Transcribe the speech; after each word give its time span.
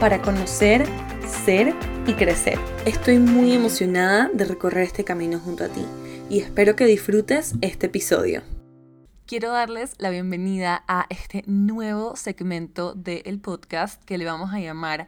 para 0.00 0.20
conocer, 0.20 0.84
ser 1.44 1.74
y 2.06 2.14
crecer. 2.14 2.58
Estoy 2.84 3.18
muy 3.18 3.52
emocionada 3.52 4.28
de 4.32 4.44
recorrer 4.44 4.84
este 4.84 5.04
camino 5.04 5.38
junto 5.38 5.64
a 5.64 5.68
ti 5.68 5.84
y 6.28 6.40
espero 6.40 6.76
que 6.76 6.86
disfrutes 6.86 7.54
este 7.60 7.86
episodio. 7.86 8.42
Quiero 9.26 9.50
darles 9.50 9.94
la 9.98 10.10
bienvenida 10.10 10.84
a 10.86 11.06
este 11.08 11.44
nuevo 11.46 12.16
segmento 12.16 12.94
del 12.94 13.40
podcast 13.40 14.02
que 14.04 14.18
le 14.18 14.26
vamos 14.26 14.52
a 14.52 14.60
llamar 14.60 15.06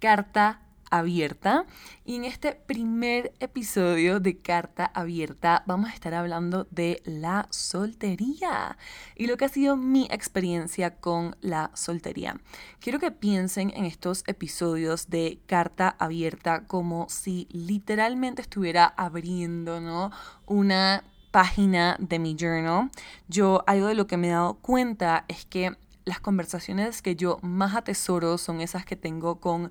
Carta 0.00 0.60
Abierta. 0.92 1.64
Y 2.04 2.16
en 2.16 2.26
este 2.26 2.52
primer 2.52 3.32
episodio 3.40 4.20
de 4.20 4.38
Carta 4.38 4.84
Abierta 4.94 5.64
vamos 5.66 5.90
a 5.90 5.94
estar 5.94 6.12
hablando 6.12 6.68
de 6.70 7.02
la 7.06 7.48
soltería 7.50 8.76
y 9.16 9.26
lo 9.26 9.38
que 9.38 9.46
ha 9.46 9.48
sido 9.48 9.76
mi 9.76 10.06
experiencia 10.10 10.96
con 10.96 11.34
la 11.40 11.70
soltería. 11.72 12.38
Quiero 12.78 13.00
que 13.00 13.10
piensen 13.10 13.72
en 13.74 13.86
estos 13.86 14.22
episodios 14.26 15.08
de 15.08 15.40
Carta 15.46 15.96
Abierta 15.98 16.66
como 16.66 17.08
si 17.08 17.48
literalmente 17.50 18.42
estuviera 18.42 18.84
abriendo 18.84 19.80
¿no? 19.80 20.10
una 20.44 21.04
página 21.32 21.96
de 21.98 22.18
mi 22.18 22.36
journal, 22.38 22.90
yo 23.26 23.64
algo 23.66 23.86
de 23.88 23.94
lo 23.94 24.06
que 24.06 24.18
me 24.18 24.28
he 24.28 24.32
dado 24.32 24.54
cuenta 24.54 25.24
es 25.26 25.46
que 25.46 25.74
las 26.04 26.20
conversaciones 26.20 27.02
que 27.02 27.16
yo 27.16 27.38
más 27.42 27.74
atesoro 27.74 28.38
son 28.38 28.60
esas 28.60 28.84
que 28.84 28.96
tengo 28.96 29.40
con 29.40 29.70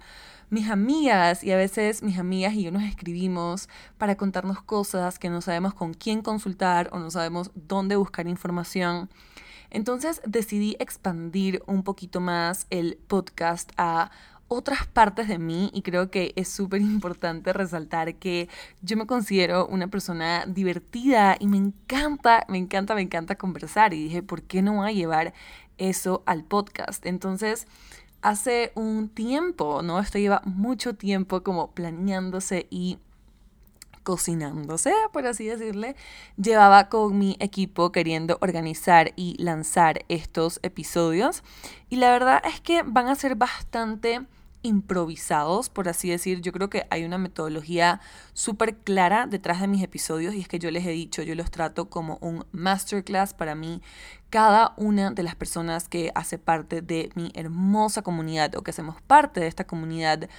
mis 0.49 0.69
amigas 0.69 1.43
y 1.43 1.51
a 1.51 1.57
veces 1.57 2.03
mis 2.03 2.19
amigas 2.19 2.53
y 2.53 2.63
yo 2.63 2.71
nos 2.71 2.83
escribimos 2.83 3.69
para 3.97 4.15
contarnos 4.15 4.61
cosas 4.61 5.17
que 5.17 5.29
no 5.29 5.41
sabemos 5.41 5.73
con 5.73 5.93
quién 5.93 6.21
consultar 6.21 6.89
o 6.91 6.99
no 6.99 7.09
sabemos 7.09 7.51
dónde 7.55 7.95
buscar 7.95 8.27
información. 8.27 9.09
Entonces 9.69 10.21
decidí 10.25 10.75
expandir 10.79 11.63
un 11.65 11.83
poquito 11.83 12.19
más 12.19 12.67
el 12.69 12.99
podcast 13.07 13.71
a 13.77 14.11
otras 14.49 14.85
partes 14.85 15.29
de 15.29 15.39
mí 15.39 15.71
y 15.73 15.81
creo 15.81 16.11
que 16.11 16.33
es 16.35 16.49
súper 16.49 16.81
importante 16.81 17.53
resaltar 17.53 18.16
que 18.16 18.49
yo 18.81 18.97
me 18.97 19.05
considero 19.05 19.66
una 19.67 19.88
persona 19.88 20.43
divertida 20.45 21.38
y 21.39 21.47
me 21.47 21.55
encanta, 21.55 22.45
me 22.49 22.57
encanta, 22.57 22.93
me 22.93 23.01
encanta 23.01 23.35
conversar 23.35 23.93
y 23.93 24.03
dije, 24.03 24.21
¿por 24.21 24.43
qué 24.43 24.61
no 24.61 24.73
voy 24.73 24.89
a 24.89 24.91
llevar 24.91 25.33
eso 25.77 26.23
al 26.25 26.44
podcast? 26.44 27.05
Entonces, 27.05 27.67
hace 28.22 28.72
un 28.75 29.09
tiempo, 29.09 29.81
¿no? 29.81 30.00
Esto 30.00 30.19
lleva 30.19 30.41
mucho 30.45 30.95
tiempo 30.95 31.44
como 31.44 31.72
planeándose 31.72 32.67
y 32.69 33.00
cocinándose, 34.03 34.94
por 35.13 35.28
así 35.28 35.45
decirle, 35.45 35.95
llevaba 36.36 36.89
con 36.89 37.17
mi 37.17 37.38
equipo 37.39 37.91
queriendo 37.91 38.38
organizar 38.41 39.13
y 39.16 39.41
lanzar 39.41 40.05
estos 40.09 40.59
episodios. 40.63 41.44
Y 41.89 41.97
la 41.97 42.11
verdad 42.11 42.41
es 42.45 42.61
que 42.61 42.83
van 42.83 43.08
a 43.08 43.16
ser 43.16 43.35
bastante 43.35 44.22
improvisados, 44.63 45.69
por 45.69 45.89
así 45.89 46.09
decir. 46.09 46.41
Yo 46.41 46.51
creo 46.51 46.69
que 46.69 46.85
hay 46.89 47.03
una 47.03 47.17
metodología 47.17 48.01
súper 48.33 48.77
clara 48.77 49.27
detrás 49.27 49.61
de 49.61 49.67
mis 49.67 49.83
episodios 49.83 50.33
y 50.33 50.41
es 50.41 50.47
que 50.47 50.59
yo 50.59 50.71
les 50.71 50.85
he 50.85 50.91
dicho, 50.91 51.21
yo 51.23 51.35
los 51.35 51.51
trato 51.51 51.89
como 51.89 52.17
un 52.21 52.45
masterclass 52.51 53.33
para 53.33 53.55
mí. 53.55 53.81
Cada 54.29 54.73
una 54.77 55.11
de 55.11 55.23
las 55.23 55.35
personas 55.35 55.88
que 55.89 56.11
hace 56.16 56.38
parte 56.38 56.81
de 56.81 57.11
mi 57.16 57.31
hermosa 57.35 58.01
comunidad 58.01 58.55
o 58.55 58.61
que 58.61 58.71
hacemos 58.71 59.01
parte 59.01 59.41
de 59.41 59.47
esta 59.47 59.66
comunidad 59.66 60.29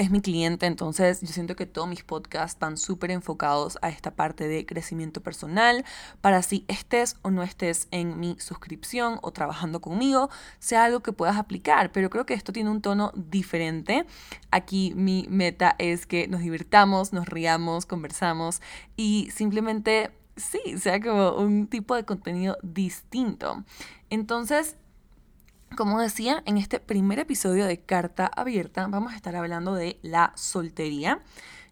es 0.00 0.10
mi 0.10 0.22
cliente, 0.22 0.64
entonces 0.64 1.20
yo 1.20 1.26
siento 1.26 1.54
que 1.54 1.66
todos 1.66 1.86
mis 1.86 2.04
podcasts 2.04 2.58
van 2.58 2.78
súper 2.78 3.10
enfocados 3.10 3.78
a 3.82 3.90
esta 3.90 4.12
parte 4.12 4.48
de 4.48 4.64
crecimiento 4.64 5.20
personal, 5.20 5.84
para 6.22 6.40
si 6.40 6.64
estés 6.68 7.18
o 7.20 7.30
no 7.30 7.42
estés 7.42 7.86
en 7.90 8.18
mi 8.18 8.34
suscripción 8.40 9.18
o 9.20 9.30
trabajando 9.30 9.82
conmigo, 9.82 10.30
sea 10.58 10.84
algo 10.84 11.00
que 11.00 11.12
puedas 11.12 11.36
aplicar, 11.36 11.92
pero 11.92 12.08
creo 12.08 12.24
que 12.24 12.32
esto 12.32 12.50
tiene 12.50 12.70
un 12.70 12.80
tono 12.80 13.12
diferente. 13.14 14.06
Aquí 14.50 14.94
mi 14.96 15.26
meta 15.28 15.76
es 15.78 16.06
que 16.06 16.28
nos 16.28 16.40
divirtamos, 16.40 17.12
nos 17.12 17.28
riamos, 17.28 17.84
conversamos 17.84 18.62
y 18.96 19.28
simplemente 19.30 20.12
sí, 20.36 20.60
sea 20.78 20.98
como 20.98 21.32
un 21.32 21.66
tipo 21.66 21.94
de 21.94 22.06
contenido 22.06 22.56
distinto. 22.62 23.64
Entonces, 24.08 24.76
como 25.76 26.00
decía, 26.00 26.42
en 26.46 26.58
este 26.58 26.80
primer 26.80 27.18
episodio 27.18 27.66
de 27.66 27.80
Carta 27.80 28.30
Abierta 28.34 28.86
vamos 28.88 29.12
a 29.12 29.16
estar 29.16 29.36
hablando 29.36 29.74
de 29.74 29.98
la 30.02 30.32
soltería 30.36 31.20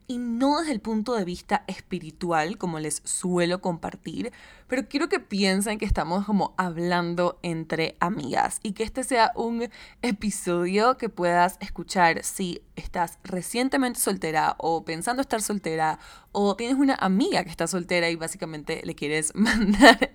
y 0.06 0.16
no 0.16 0.60
desde 0.60 0.72
el 0.72 0.80
punto 0.80 1.14
de 1.14 1.24
vista 1.26 1.64
espiritual, 1.66 2.56
como 2.56 2.80
les 2.80 3.02
suelo 3.04 3.60
compartir, 3.60 4.32
pero 4.66 4.88
quiero 4.88 5.10
que 5.10 5.20
piensen 5.20 5.78
que 5.78 5.84
estamos 5.84 6.24
como 6.24 6.54
hablando 6.56 7.38
entre 7.42 7.96
amigas 8.00 8.58
y 8.62 8.72
que 8.72 8.84
este 8.84 9.04
sea 9.04 9.32
un 9.34 9.68
episodio 10.00 10.96
que 10.96 11.10
puedas 11.10 11.58
escuchar 11.60 12.24
si 12.24 12.62
estás 12.74 13.18
recientemente 13.22 14.00
soltera 14.00 14.54
o 14.58 14.82
pensando 14.84 15.20
estar 15.20 15.42
soltera 15.42 15.98
o 16.32 16.56
tienes 16.56 16.78
una 16.78 16.94
amiga 16.94 17.44
que 17.44 17.50
está 17.50 17.66
soltera 17.66 18.08
y 18.08 18.16
básicamente 18.16 18.80
le 18.84 18.94
quieres 18.94 19.32
mandar 19.34 20.12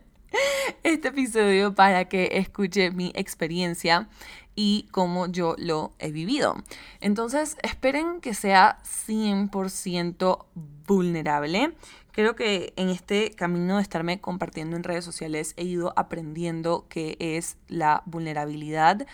este 0.83 1.09
episodio 1.09 1.73
para 1.73 2.05
que 2.05 2.29
escuche 2.33 2.91
mi 2.91 3.11
experiencia 3.15 4.07
y 4.55 4.87
cómo 4.91 5.27
yo 5.27 5.55
lo 5.57 5.93
he 5.99 6.11
vivido. 6.11 6.55
Entonces, 7.01 7.57
esperen 7.63 8.21
que 8.21 8.33
sea 8.33 8.79
100% 8.83 10.45
vulnerable. 10.85 11.73
Creo 12.11 12.35
que 12.35 12.73
en 12.75 12.89
este 12.89 13.31
camino 13.31 13.77
de 13.77 13.81
estarme 13.81 14.21
compartiendo 14.21 14.75
en 14.75 14.83
redes 14.83 15.03
sociales 15.03 15.53
he 15.57 15.63
ido 15.63 15.93
aprendiendo 15.95 16.85
qué 16.87 17.17
es 17.19 17.57
la 17.67 18.03
vulnerabilidad. 18.05 19.07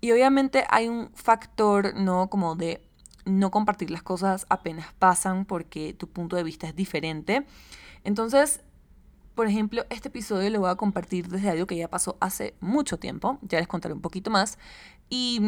Y 0.00 0.12
obviamente 0.12 0.64
hay 0.68 0.88
un 0.88 1.10
factor, 1.14 1.94
¿no? 1.96 2.28
Como 2.28 2.54
de 2.54 2.80
no 3.24 3.50
compartir 3.50 3.90
las 3.90 4.04
cosas 4.04 4.46
apenas 4.48 4.92
pasan 4.98 5.44
porque 5.44 5.92
tu 5.92 6.08
punto 6.08 6.36
de 6.36 6.44
vista 6.44 6.68
es 6.68 6.76
diferente. 6.76 7.44
Entonces, 8.04 8.60
por 9.36 9.46
ejemplo, 9.46 9.84
este 9.90 10.08
episodio 10.08 10.48
lo 10.50 10.60
voy 10.60 10.70
a 10.70 10.76
compartir 10.76 11.28
desde 11.28 11.50
algo 11.50 11.66
que 11.66 11.76
ya 11.76 11.88
pasó 11.88 12.16
hace 12.20 12.54
mucho 12.60 12.98
tiempo, 12.98 13.38
ya 13.42 13.58
les 13.58 13.68
contaré 13.68 13.94
un 13.94 14.00
poquito 14.00 14.30
más. 14.30 14.58
Y, 15.10 15.40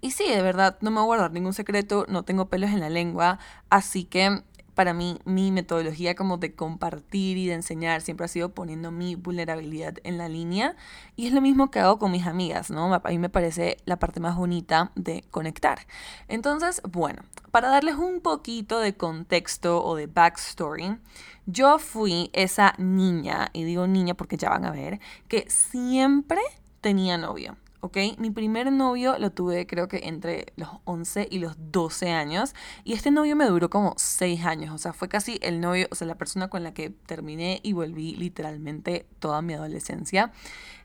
y 0.00 0.10
sí, 0.12 0.26
de 0.26 0.40
verdad, 0.40 0.78
no 0.80 0.90
me 0.90 0.96
voy 0.96 1.04
a 1.04 1.06
guardar 1.06 1.32
ningún 1.32 1.52
secreto, 1.52 2.06
no 2.08 2.24
tengo 2.24 2.48
pelos 2.48 2.70
en 2.70 2.80
la 2.80 2.88
lengua, 2.88 3.38
así 3.68 4.04
que 4.04 4.42
para 4.80 4.94
mí 4.94 5.18
mi 5.26 5.52
metodología 5.52 6.14
como 6.14 6.38
de 6.38 6.54
compartir 6.54 7.36
y 7.36 7.48
de 7.48 7.52
enseñar 7.52 8.00
siempre 8.00 8.24
ha 8.24 8.28
sido 8.28 8.54
poniendo 8.54 8.90
mi 8.90 9.14
vulnerabilidad 9.14 9.98
en 10.04 10.16
la 10.16 10.26
línea 10.26 10.74
y 11.16 11.26
es 11.26 11.34
lo 11.34 11.42
mismo 11.42 11.70
que 11.70 11.80
hago 11.80 11.98
con 11.98 12.10
mis 12.10 12.26
amigas, 12.26 12.70
¿no? 12.70 12.94
A 12.94 13.02
mí 13.10 13.18
me 13.18 13.28
parece 13.28 13.76
la 13.84 13.98
parte 13.98 14.20
más 14.20 14.36
bonita 14.36 14.90
de 14.94 15.22
conectar. 15.30 15.80
Entonces, 16.28 16.80
bueno, 16.90 17.24
para 17.50 17.68
darles 17.68 17.96
un 17.96 18.22
poquito 18.22 18.80
de 18.80 18.96
contexto 18.96 19.84
o 19.84 19.96
de 19.96 20.06
backstory, 20.06 20.96
yo 21.44 21.78
fui 21.78 22.30
esa 22.32 22.72
niña, 22.78 23.50
y 23.52 23.64
digo 23.64 23.86
niña 23.86 24.14
porque 24.14 24.38
ya 24.38 24.48
van 24.48 24.64
a 24.64 24.70
ver, 24.70 24.98
que 25.28 25.44
siempre 25.50 26.40
tenía 26.80 27.18
novio. 27.18 27.58
¿Ok? 27.80 27.96
Mi 28.18 28.30
primer 28.30 28.70
novio 28.72 29.18
lo 29.18 29.30
tuve 29.30 29.66
creo 29.66 29.88
que 29.88 30.00
entre 30.04 30.52
los 30.56 30.68
11 30.84 31.28
y 31.30 31.38
los 31.38 31.56
12 31.58 32.10
años 32.10 32.54
y 32.84 32.92
este 32.92 33.10
novio 33.10 33.36
me 33.36 33.46
duró 33.46 33.70
como 33.70 33.94
6 33.96 34.44
años, 34.44 34.74
o 34.74 34.78
sea, 34.78 34.92
fue 34.92 35.08
casi 35.08 35.38
el 35.42 35.60
novio, 35.60 35.88
o 35.90 35.94
sea, 35.94 36.06
la 36.06 36.16
persona 36.16 36.48
con 36.48 36.62
la 36.62 36.72
que 36.74 36.90
terminé 36.90 37.60
y 37.62 37.72
volví 37.72 38.14
literalmente 38.16 39.06
toda 39.18 39.42
mi 39.42 39.54
adolescencia. 39.54 40.32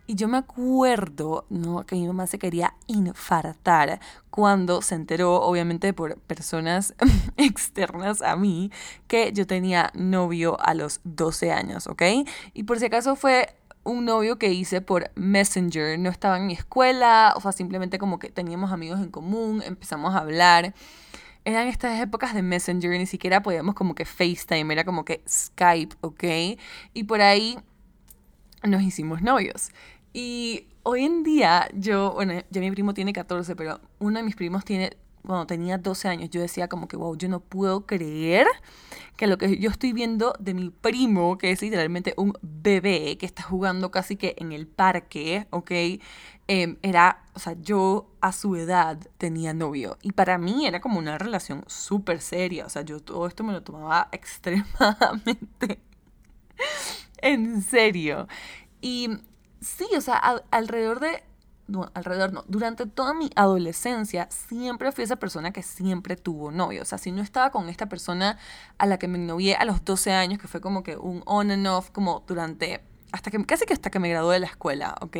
Y 0.07 0.15
yo 0.15 0.27
me 0.27 0.37
acuerdo, 0.37 1.45
¿no? 1.49 1.83
Que 1.85 1.95
mi 1.95 2.05
mamá 2.05 2.27
se 2.27 2.37
quería 2.37 2.75
infartar 2.85 3.99
cuando 4.29 4.83
se 4.83 4.93
enteró, 4.93 5.41
obviamente 5.41 5.93
por 5.93 6.19
personas 6.19 6.93
externas 7.37 8.21
a 8.21 8.35
mí, 8.35 8.71
que 9.07 9.33
yo 9.33 9.47
tenía 9.47 9.91
novio 9.95 10.59
a 10.61 10.75
los 10.75 10.99
12 11.05 11.51
años, 11.51 11.87
¿ok? 11.87 12.03
Y 12.53 12.63
por 12.63 12.77
si 12.79 12.85
acaso 12.85 13.15
fue 13.15 13.55
un 13.85 14.03
novio 14.03 14.37
que 14.37 14.51
hice 14.51 14.81
por 14.81 15.11
Messenger. 15.15 15.97
No 15.97 16.09
estaba 16.09 16.37
en 16.37 16.47
mi 16.47 16.53
escuela, 16.53 17.33
o 17.37 17.41
sea, 17.41 17.53
simplemente 17.53 17.97
como 17.97 18.19
que 18.19 18.29
teníamos 18.29 18.73
amigos 18.73 18.99
en 18.99 19.09
común, 19.09 19.63
empezamos 19.65 20.13
a 20.15 20.17
hablar. 20.17 20.73
Eran 21.45 21.67
estas 21.67 22.01
épocas 22.01 22.33
de 22.33 22.41
Messenger, 22.41 22.89
ni 22.91 23.05
siquiera 23.05 23.41
podíamos 23.41 23.75
como 23.75 23.95
que 23.95 24.03
FaceTime, 24.03 24.73
era 24.73 24.83
como 24.83 25.05
que 25.05 25.23
Skype, 25.29 25.95
¿ok? 26.01 26.23
Y 26.93 27.03
por 27.03 27.21
ahí 27.21 27.57
nos 28.63 28.81
hicimos 28.81 29.21
novios. 29.21 29.69
Y 30.11 30.67
hoy 30.81 31.05
en 31.05 31.23
día 31.23 31.69
yo, 31.73 32.13
bueno, 32.13 32.41
ya 32.49 32.61
mi 32.61 32.71
primo 32.71 32.93
tiene 32.95 33.13
14, 33.13 33.55
pero 33.55 33.79
uno 33.99 34.17
de 34.17 34.23
mis 34.23 34.35
primos 34.35 34.65
tiene 34.65 34.97
cuando 35.25 35.47
tenía 35.47 35.77
12 35.77 36.07
años, 36.07 36.29
yo 36.29 36.41
decía 36.41 36.67
como 36.67 36.87
que, 36.87 36.97
wow, 36.97 37.15
yo 37.17 37.29
no 37.29 37.39
puedo 37.39 37.85
creer 37.85 38.47
que 39.17 39.27
lo 39.27 39.37
que 39.37 39.57
yo 39.57 39.69
estoy 39.69 39.93
viendo 39.93 40.33
de 40.39 40.53
mi 40.53 40.69
primo, 40.69 41.37
que 41.37 41.51
es 41.51 41.61
literalmente 41.61 42.13
un 42.17 42.33
bebé 42.41 43.17
que 43.17 43.25
está 43.25 43.43
jugando 43.43 43.91
casi 43.91 44.15
que 44.17 44.35
en 44.37 44.51
el 44.51 44.67
parque, 44.67 45.47
¿ok? 45.51 45.71
Em, 46.47 46.77
era, 46.83 47.23
o 47.33 47.39
sea, 47.39 47.55
yo 47.59 48.11
a 48.21 48.31
su 48.31 48.55
edad 48.55 48.99
tenía 49.17 49.53
novio 49.53 49.97
y 50.01 50.11
para 50.11 50.37
mí 50.37 50.67
era 50.67 50.79
como 50.79 50.99
una 50.99 51.17
relación 51.17 51.63
súper 51.67 52.21
seria, 52.21 52.65
o 52.65 52.69
sea, 52.69 52.83
yo 52.83 52.99
todo 52.99 53.25
esto 53.27 53.43
me 53.43 53.53
lo 53.53 53.63
tomaba 53.63 54.09
extremadamente 54.11 55.79
en 57.17 57.61
serio. 57.61 58.27
Y 58.81 59.09
sí, 59.61 59.87
o 59.97 60.01
sea, 60.01 60.15
alrededor 60.51 60.99
de 60.99 61.23
alrededor 61.93 62.31
no, 62.31 62.43
durante 62.47 62.85
toda 62.85 63.13
mi 63.13 63.31
adolescencia 63.35 64.27
siempre 64.29 64.91
fui 64.91 65.03
esa 65.03 65.15
persona 65.15 65.51
que 65.51 65.63
siempre 65.63 66.15
tuvo 66.15 66.51
novio. 66.51 66.81
O 66.81 66.85
sea, 66.85 66.97
si 66.97 67.11
no 67.11 67.21
estaba 67.21 67.51
con 67.51 67.69
esta 67.69 67.87
persona 67.87 68.37
a 68.77 68.85
la 68.85 68.99
que 68.99 69.07
me 69.07 69.17
novié 69.17 69.55
a 69.55 69.65
los 69.65 69.83
12 69.83 70.13
años, 70.13 70.39
que 70.39 70.47
fue 70.47 70.61
como 70.61 70.83
que 70.83 70.97
un 70.97 71.23
on 71.25 71.51
and 71.51 71.67
off, 71.67 71.89
como 71.89 72.23
durante, 72.27 72.81
hasta 73.11 73.31
que, 73.31 73.43
casi 73.45 73.65
que 73.65 73.73
hasta 73.73 73.89
que 73.89 73.99
me 73.99 74.09
gradué 74.09 74.35
de 74.35 74.39
la 74.41 74.47
escuela, 74.47 74.95
¿ok? 75.01 75.17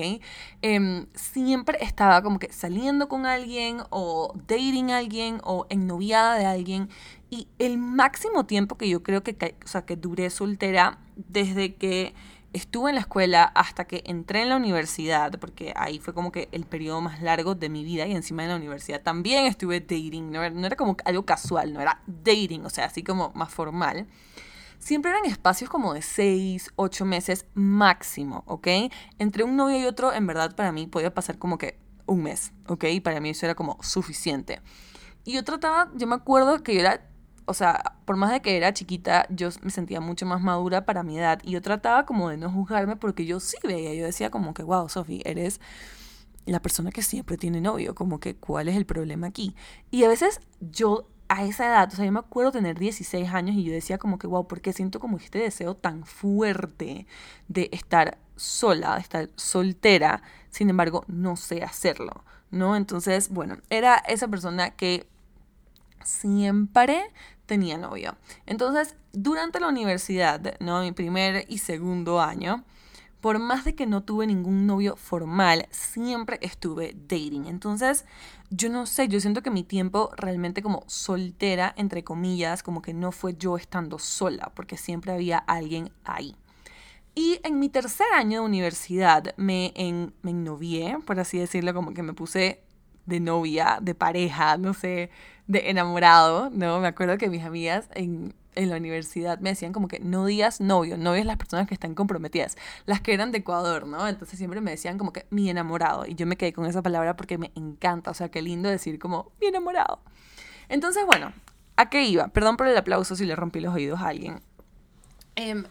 Em, 0.61 1.07
siempre 1.13 1.79
estaba 1.81 2.21
como 2.21 2.39
que 2.39 2.51
saliendo 2.51 3.07
con 3.09 3.25
alguien 3.25 3.81
o 3.89 4.33
dating 4.47 4.91
a 4.91 4.97
alguien 4.97 5.41
o 5.43 5.65
ennoviada 5.69 6.35
de 6.35 6.45
alguien. 6.45 6.89
Y 7.29 7.47
el 7.57 7.77
máximo 7.79 8.45
tiempo 8.45 8.77
que 8.77 8.87
yo 8.87 9.01
creo 9.01 9.23
que, 9.23 9.55
o 9.63 9.67
sea, 9.67 9.85
que 9.85 9.95
duré 9.95 10.29
soltera 10.29 10.99
desde 11.15 11.75
que 11.75 12.13
estuve 12.55 12.89
en 12.89 12.95
la 12.95 13.01
escuela 13.01 13.43
hasta 13.43 13.85
que 13.85 14.01
entré 14.05 14.41
en 14.41 14.49
la 14.49 14.55
universidad, 14.55 15.37
porque 15.39 15.73
ahí 15.75 15.99
fue 15.99 16.13
como 16.13 16.31
que 16.31 16.47
el 16.53 16.65
periodo 16.65 17.01
más 17.01 17.21
largo 17.21 17.53
de 17.53 17.67
mi 17.67 17.83
vida 17.83 18.07
y 18.07 18.13
encima 18.15 18.43
en 18.43 18.49
la 18.49 18.55
universidad 18.55 19.01
también 19.01 19.45
estuve 19.45 19.81
dating, 19.81 20.31
no 20.31 20.41
era, 20.41 20.75
como 20.75 20.95
algo 21.03 21.25
casual, 21.25 21.73
no 21.73 21.81
era 21.81 22.01
dating, 22.07 22.65
o 22.65 22.69
sea, 22.69 22.85
así 22.85 23.03
como 23.03 23.31
más 23.35 23.53
formal. 23.53 24.07
Siempre 24.79 25.11
eran 25.11 25.25
espacios 25.25 25.69
como 25.69 25.93
de 25.93 26.01
6, 26.01 26.71
8 26.75 27.05
meses 27.05 27.45
máximo, 27.53 28.43
¿ok? 28.47 28.67
Entre 29.19 29.43
un 29.43 29.57
novio 29.57 29.77
y 29.77 29.85
otro, 29.85 30.13
en 30.13 30.25
verdad 30.25 30.55
para 30.55 30.71
mí 30.71 30.87
podía 30.87 31.13
pasar 31.13 31.37
como 31.37 31.57
que 31.57 31.77
un 32.05 32.23
mes, 32.23 32.53
¿ok? 32.67 32.85
Para 33.03 33.19
mí 33.19 33.31
eso 33.31 33.45
era 33.45 33.55
como 33.55 33.77
suficiente. 33.81 34.61
Y 35.25 35.33
yo 35.33 35.43
trataba, 35.43 35.91
yo 35.95 36.07
me 36.07 36.15
acuerdo 36.15 36.63
que 36.63 36.73
yo 36.75 36.81
era 36.81 37.09
o 37.45 37.53
sea, 37.53 37.95
por 38.05 38.15
más 38.15 38.31
de 38.31 38.41
que 38.41 38.57
era 38.57 38.73
chiquita, 38.73 39.27
yo 39.29 39.49
me 39.61 39.69
sentía 39.69 40.01
mucho 40.01 40.25
más 40.25 40.41
madura 40.41 40.85
para 40.85 41.03
mi 41.03 41.17
edad 41.17 41.39
y 41.43 41.51
yo 41.51 41.61
trataba 41.61 42.05
como 42.05 42.29
de 42.29 42.37
no 42.37 42.51
juzgarme 42.51 42.95
porque 42.95 43.25
yo 43.25 43.39
sí 43.39 43.57
veía, 43.63 43.93
yo 43.93 44.05
decía 44.05 44.29
como 44.31 44.53
que, 44.53 44.63
wow, 44.63 44.89
Sophie, 44.89 45.21
eres 45.25 45.61
la 46.45 46.61
persona 46.61 46.91
que 46.91 47.01
siempre 47.01 47.37
tiene 47.37 47.61
novio, 47.61 47.95
como 47.95 48.19
que, 48.19 48.35
¿cuál 48.35 48.67
es 48.67 48.75
el 48.75 48.85
problema 48.85 49.27
aquí? 49.27 49.55
Y 49.91 50.03
a 50.03 50.07
veces 50.07 50.41
yo 50.59 51.07
a 51.27 51.43
esa 51.43 51.65
edad, 51.65 51.89
o 51.91 51.95
sea, 51.95 52.05
yo 52.05 52.11
me 52.11 52.19
acuerdo 52.19 52.51
tener 52.51 52.77
16 52.77 53.29
años 53.29 53.55
y 53.55 53.63
yo 53.63 53.73
decía 53.73 53.97
como 53.97 54.19
que, 54.19 54.27
wow, 54.27 54.47
¿por 54.47 54.61
qué 54.61 54.73
siento 54.73 54.99
como 54.99 55.17
este 55.17 55.39
deseo 55.39 55.75
tan 55.75 56.05
fuerte 56.05 57.07
de 57.47 57.69
estar 57.71 58.19
sola, 58.35 58.95
de 58.95 59.01
estar 59.01 59.29
soltera? 59.35 60.21
Sin 60.49 60.69
embargo, 60.69 61.03
no 61.07 61.35
sé 61.35 61.63
hacerlo, 61.63 62.23
¿no? 62.51 62.75
Entonces, 62.75 63.29
bueno, 63.29 63.57
era 63.69 63.95
esa 63.95 64.27
persona 64.27 64.71
que 64.71 65.07
siempre 66.05 67.11
tenía 67.45 67.77
novio. 67.77 68.15
Entonces, 68.45 68.95
durante 69.13 69.59
la 69.59 69.67
universidad, 69.67 70.57
¿no? 70.59 70.81
Mi 70.81 70.91
primer 70.91 71.45
y 71.49 71.59
segundo 71.59 72.21
año, 72.21 72.63
por 73.21 73.39
más 73.39 73.65
de 73.65 73.73
que 73.73 73.87
no 73.87 74.03
tuve 74.03 74.27
ningún 74.27 74.67
novio 74.67 74.95
formal, 74.95 75.67
siempre 75.71 76.37
estuve 76.41 76.95
dating. 76.95 77.45
Entonces, 77.45 78.05
yo 78.51 78.69
no 78.69 78.85
sé, 78.85 79.07
yo 79.07 79.19
siento 79.19 79.41
que 79.41 79.49
mi 79.49 79.63
tiempo 79.63 80.11
realmente 80.15 80.61
como 80.61 80.83
soltera, 80.87 81.73
entre 81.77 82.03
comillas, 82.03 82.61
como 82.61 82.81
que 82.81 82.93
no 82.93 83.11
fue 83.11 83.35
yo 83.35 83.57
estando 83.57 83.97
sola, 83.97 84.51
porque 84.55 84.77
siempre 84.77 85.11
había 85.11 85.39
alguien 85.39 85.91
ahí. 86.03 86.35
Y 87.15 87.39
en 87.43 87.59
mi 87.59 87.69
tercer 87.69 88.07
año 88.13 88.41
de 88.41 88.45
universidad 88.45 89.33
me, 89.37 89.71
en, 89.75 90.13
me 90.21 90.31
ennovié, 90.31 90.99
por 91.05 91.19
así 91.19 91.39
decirlo, 91.39 91.73
como 91.73 91.93
que 91.93 92.03
me 92.03 92.13
puse 92.13 92.61
de 93.05 93.19
novia, 93.19 93.79
de 93.81 93.95
pareja, 93.95 94.57
no 94.57 94.73
sé, 94.73 95.09
de 95.47 95.69
enamorado, 95.69 96.49
¿no? 96.51 96.79
Me 96.79 96.87
acuerdo 96.87 97.17
que 97.17 97.29
mis 97.29 97.43
amigas 97.43 97.87
en, 97.93 98.33
en 98.55 98.69
la 98.69 98.77
universidad 98.77 99.39
me 99.39 99.49
decían 99.49 99.73
como 99.73 99.87
que 99.87 99.99
no 99.99 100.25
digas 100.25 100.61
novio, 100.61 100.97
novio 100.97 101.21
es 101.21 101.25
las 101.25 101.37
personas 101.37 101.67
que 101.67 101.73
están 101.73 101.93
comprometidas, 101.93 102.57
las 102.85 103.01
que 103.01 103.13
eran 103.13 103.31
de 103.31 103.39
Ecuador, 103.39 103.87
¿no? 103.87 104.07
Entonces 104.07 104.37
siempre 104.37 104.61
me 104.61 104.71
decían 104.71 104.97
como 104.97 105.13
que 105.13 105.25
mi 105.29 105.49
enamorado 105.49 106.05
y 106.05 106.15
yo 106.15 106.25
me 106.25 106.37
quedé 106.37 106.53
con 106.53 106.65
esa 106.65 106.81
palabra 106.81 107.15
porque 107.15 107.37
me 107.37 107.51
encanta, 107.55 108.11
o 108.11 108.13
sea, 108.13 108.29
qué 108.29 108.41
lindo 108.41 108.69
decir 108.69 108.99
como 108.99 109.31
mi 109.39 109.47
enamorado. 109.47 109.99
Entonces, 110.69 111.05
bueno, 111.05 111.31
¿a 111.75 111.89
qué 111.89 112.03
iba? 112.03 112.27
Perdón 112.29 112.57
por 112.57 112.67
el 112.67 112.77
aplauso 112.77 113.15
si 113.15 113.25
le 113.25 113.35
rompí 113.35 113.59
los 113.59 113.73
oídos 113.73 114.01
a 114.01 114.07
alguien. 114.07 114.41
Em, 115.35 115.65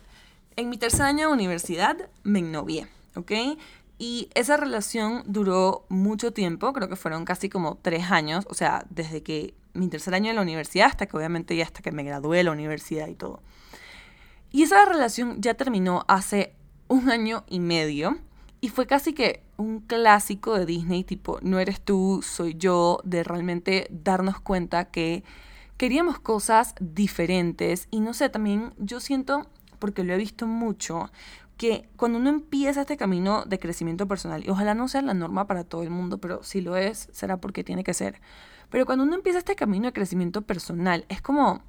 en 0.56 0.68
mi 0.68 0.76
tercer 0.76 1.02
año 1.02 1.28
de 1.28 1.34
universidad 1.34 1.96
me 2.22 2.38
ennovié, 2.40 2.86
¿ok? 3.16 3.32
Y 3.98 4.28
esa 4.34 4.56
relación 4.56 5.22
duró 5.26 5.86
mucho 5.88 6.32
tiempo, 6.32 6.72
creo 6.72 6.88
que 6.88 6.96
fueron 6.96 7.24
casi 7.24 7.48
como 7.48 7.78
tres 7.80 8.10
años, 8.10 8.46
o 8.50 8.54
sea, 8.54 8.86
desde 8.90 9.22
que 9.22 9.54
mi 9.72 9.88
tercer 9.88 10.14
año 10.14 10.28
de 10.28 10.34
la 10.34 10.42
universidad 10.42 10.86
hasta 10.86 11.06
que 11.06 11.16
obviamente 11.16 11.56
ya 11.56 11.64
hasta 11.64 11.82
que 11.82 11.92
me 11.92 12.02
gradué 12.02 12.38
de 12.38 12.44
la 12.44 12.52
universidad 12.52 13.06
y 13.08 13.14
todo. 13.14 13.40
Y 14.50 14.62
esa 14.62 14.84
relación 14.84 15.40
ya 15.40 15.54
terminó 15.54 16.04
hace 16.08 16.54
un 16.88 17.10
año 17.10 17.44
y 17.48 17.60
medio 17.60 18.18
y 18.60 18.68
fue 18.68 18.86
casi 18.86 19.12
que 19.12 19.42
un 19.56 19.80
clásico 19.80 20.58
de 20.58 20.66
Disney 20.66 21.04
tipo, 21.04 21.38
no 21.42 21.58
eres 21.58 21.80
tú, 21.80 22.20
soy 22.22 22.54
yo, 22.54 23.00
de 23.04 23.22
realmente 23.22 23.88
darnos 23.90 24.40
cuenta 24.40 24.86
que 24.86 25.22
queríamos 25.76 26.18
cosas 26.18 26.74
diferentes 26.80 27.88
y 27.90 28.00
no 28.00 28.14
sé, 28.14 28.28
también 28.28 28.72
yo 28.78 29.00
siento, 29.00 29.46
porque 29.78 30.04
lo 30.04 30.14
he 30.14 30.16
visto 30.16 30.46
mucho, 30.46 31.10
que 31.56 31.88
cuando 31.96 32.18
uno 32.18 32.30
empieza 32.30 32.82
este 32.82 32.96
camino 32.96 33.44
de 33.44 33.58
crecimiento 33.58 34.08
personal, 34.08 34.44
y 34.44 34.50
ojalá 34.50 34.74
no 34.74 34.88
sea 34.88 35.02
la 35.02 35.14
norma 35.14 35.46
para 35.46 35.64
todo 35.64 35.82
el 35.82 35.90
mundo, 35.90 36.18
pero 36.18 36.42
si 36.42 36.60
lo 36.60 36.76
es, 36.76 37.08
será 37.12 37.36
porque 37.36 37.64
tiene 37.64 37.84
que 37.84 37.94
ser. 37.94 38.20
Pero 38.70 38.86
cuando 38.86 39.04
uno 39.04 39.14
empieza 39.14 39.38
este 39.38 39.54
camino 39.54 39.86
de 39.86 39.92
crecimiento 39.92 40.42
personal, 40.42 41.04
es 41.08 41.22
como 41.22 41.62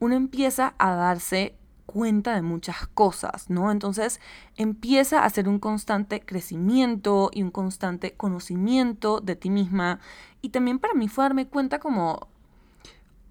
uno 0.00 0.16
empieza 0.16 0.74
a 0.78 0.94
darse 0.94 1.56
cuenta 1.86 2.34
de 2.34 2.42
muchas 2.42 2.88
cosas, 2.88 3.50
¿no? 3.50 3.70
Entonces 3.70 4.20
empieza 4.56 5.20
a 5.20 5.26
hacer 5.26 5.48
un 5.48 5.58
constante 5.58 6.20
crecimiento 6.20 7.30
y 7.32 7.42
un 7.42 7.50
constante 7.50 8.14
conocimiento 8.14 9.20
de 9.20 9.36
ti 9.36 9.50
misma. 9.50 10.00
Y 10.42 10.48
también 10.48 10.78
para 10.78 10.94
mí 10.94 11.08
fue 11.08 11.24
darme 11.24 11.46
cuenta 11.46 11.78
como, 11.78 12.28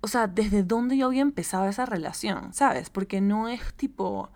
o 0.01 0.07
sea, 0.07 0.27
desde 0.27 0.63
dónde 0.63 0.97
yo 0.97 1.07
había 1.07 1.21
empezado 1.21 1.67
esa 1.67 1.85
relación, 1.85 2.53
¿sabes? 2.53 2.89
Porque 2.89 3.21
no 3.21 3.47
es 3.47 3.73
tipo 3.73 4.29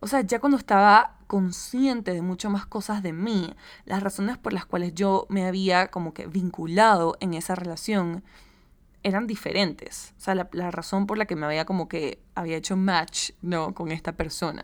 o 0.00 0.06
sea, 0.06 0.22
ya 0.22 0.40
cuando 0.40 0.56
estaba 0.56 1.18
consciente 1.26 2.12
de 2.12 2.22
mucho 2.22 2.50
más 2.50 2.66
cosas 2.66 3.02
de 3.02 3.12
mí, 3.12 3.54
las 3.84 4.02
razones 4.02 4.38
por 4.38 4.52
las 4.52 4.64
cuales 4.64 4.94
yo 4.94 5.26
me 5.28 5.46
había 5.46 5.88
como 5.88 6.14
que 6.14 6.26
vinculado 6.26 7.16
en 7.20 7.34
esa 7.34 7.54
relación 7.54 8.24
eran 9.02 9.26
diferentes. 9.26 10.14
O 10.18 10.20
sea, 10.20 10.34
la, 10.34 10.70
razón 10.70 11.06
por 11.06 11.18
la 11.18 11.26
que 11.26 11.36
me 11.36 11.46
había 11.46 11.66
como 11.66 11.88
que 11.88 12.18
había 12.34 12.56
hecho 12.56 12.76
match, 12.76 13.30
¿no? 13.42 13.74
Con 13.74 13.92
esta 13.92 14.12
persona. 14.12 14.62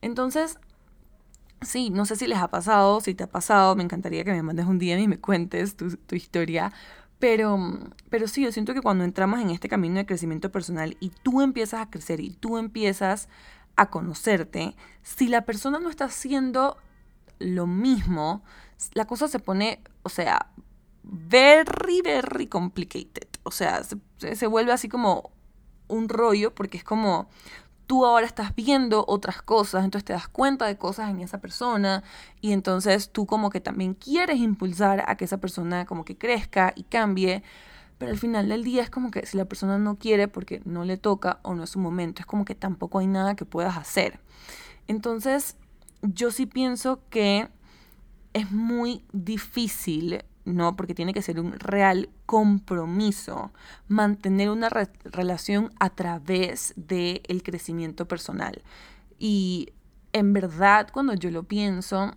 Entonces, 0.00 0.58
sí, 1.60 1.90
no 1.90 2.06
sé 2.06 2.16
si 2.16 2.26
les 2.26 2.38
ha 2.38 2.48
pasado, 2.48 3.00
si 3.00 3.14
te 3.14 3.24
ha 3.24 3.30
pasado, 3.30 3.76
me 3.76 3.82
encantaría 3.82 4.24
que 4.24 4.32
me 4.32 4.42
mandes 4.42 4.66
un 4.66 4.78
día 4.78 4.98
y 4.98 5.08
me 5.08 5.18
cuentes 5.18 5.76
tu, 5.76 5.96
tu 5.96 6.16
historia. 6.16 6.72
Pero, 7.18 7.58
pero 8.10 8.28
sí, 8.28 8.42
yo 8.42 8.52
siento 8.52 8.74
que 8.74 8.82
cuando 8.82 9.04
entramos 9.04 9.40
en 9.40 9.50
este 9.50 9.68
camino 9.68 9.96
de 9.96 10.06
crecimiento 10.06 10.50
personal 10.50 10.96
y 11.00 11.10
tú 11.10 11.40
empiezas 11.40 11.80
a 11.80 11.90
crecer 11.90 12.20
y 12.20 12.30
tú 12.30 12.58
empiezas 12.58 13.28
a 13.76 13.90
conocerte, 13.90 14.74
si 15.02 15.28
la 15.28 15.42
persona 15.44 15.78
no 15.78 15.90
está 15.90 16.06
haciendo 16.06 16.78
lo 17.38 17.66
mismo, 17.66 18.42
la 18.94 19.06
cosa 19.06 19.28
se 19.28 19.38
pone, 19.38 19.82
o 20.02 20.08
sea, 20.08 20.50
very, 21.02 22.00
very 22.02 22.46
complicated. 22.46 23.28
O 23.42 23.50
sea, 23.50 23.82
se, 23.84 24.46
vuelve 24.46 24.72
así 24.72 24.88
como 24.88 25.30
un 25.88 26.08
rollo 26.08 26.54
porque 26.54 26.78
es 26.78 26.84
como 26.84 27.28
tú 27.86 28.04
ahora 28.04 28.26
estás 28.26 28.54
viendo 28.56 29.04
otras 29.06 29.42
cosas, 29.42 29.84
entonces 29.84 30.04
te 30.04 30.12
das 30.12 30.26
cuenta 30.26 30.66
de 30.66 30.76
cosas 30.76 31.10
en 31.10 31.20
esa 31.20 31.38
persona 31.40 32.02
y 32.40 32.50
entonces 32.50 33.12
tú 33.12 33.26
como 33.26 33.50
que 33.50 33.60
también 33.60 33.94
quieres 33.94 34.38
impulsar 34.38 35.04
a 35.06 35.16
que 35.16 35.24
esa 35.24 35.38
persona 35.38 35.86
como 35.86 36.04
que 36.04 36.18
crezca 36.18 36.72
y 36.74 36.82
cambie, 36.82 37.44
pero 37.98 38.10
al 38.10 38.18
final 38.18 38.48
del 38.48 38.62
día 38.64 38.82
es 38.82 38.90
como 38.90 39.10
que 39.10 39.24
si 39.26 39.36
la 39.36 39.46
persona 39.46 39.78
no 39.78 39.96
quiere 39.96 40.28
porque 40.28 40.60
no 40.64 40.84
le 40.84 40.96
toca 40.96 41.40
o 41.42 41.54
no 41.54 41.64
es 41.64 41.70
su 41.70 41.78
momento, 41.78 42.20
es 42.20 42.26
como 42.26 42.44
que 42.44 42.54
tampoco 42.54 42.98
hay 42.98 43.06
nada 43.06 43.36
que 43.36 43.44
puedas 43.44 43.76
hacer. 43.76 44.20
Entonces, 44.86 45.56
yo 46.02 46.30
sí 46.30 46.46
pienso 46.46 47.00
que 47.10 47.48
es 48.34 48.50
muy 48.52 49.02
difícil, 49.12 50.24
¿no? 50.44 50.76
Porque 50.76 50.94
tiene 50.94 51.14
que 51.14 51.22
ser 51.22 51.40
un 51.40 51.52
real 51.52 52.10
compromiso 52.26 53.50
mantener 53.88 54.50
una 54.50 54.68
relación 55.04 55.72
a 55.80 55.90
través 55.90 56.74
del 56.76 57.42
crecimiento 57.42 58.06
personal. 58.06 58.62
Y 59.18 59.72
en 60.12 60.34
verdad, 60.34 60.88
cuando 60.92 61.14
yo 61.14 61.30
lo 61.30 61.44
pienso, 61.44 62.14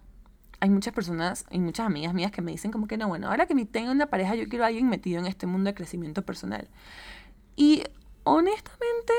hay 0.59 0.69
muchas 0.69 0.93
personas 0.93 1.45
y 1.51 1.59
muchas 1.59 1.85
amigas 1.85 2.13
mías 2.13 2.31
que 2.31 2.41
me 2.41 2.51
dicen 2.51 2.71
como 2.71 2.87
que 2.87 2.97
no, 2.97 3.07
bueno, 3.07 3.29
ahora 3.29 3.45
que 3.45 3.55
me 3.55 3.65
tengo 3.65 3.91
una 3.91 4.07
pareja, 4.07 4.35
yo 4.35 4.47
quiero 4.47 4.65
a 4.65 4.67
alguien 4.67 4.89
metido 4.89 5.19
en 5.19 5.25
este 5.25 5.47
mundo 5.47 5.69
de 5.69 5.73
crecimiento 5.73 6.23
personal. 6.23 6.67
Y 7.55 7.83
honestamente, 8.23 9.13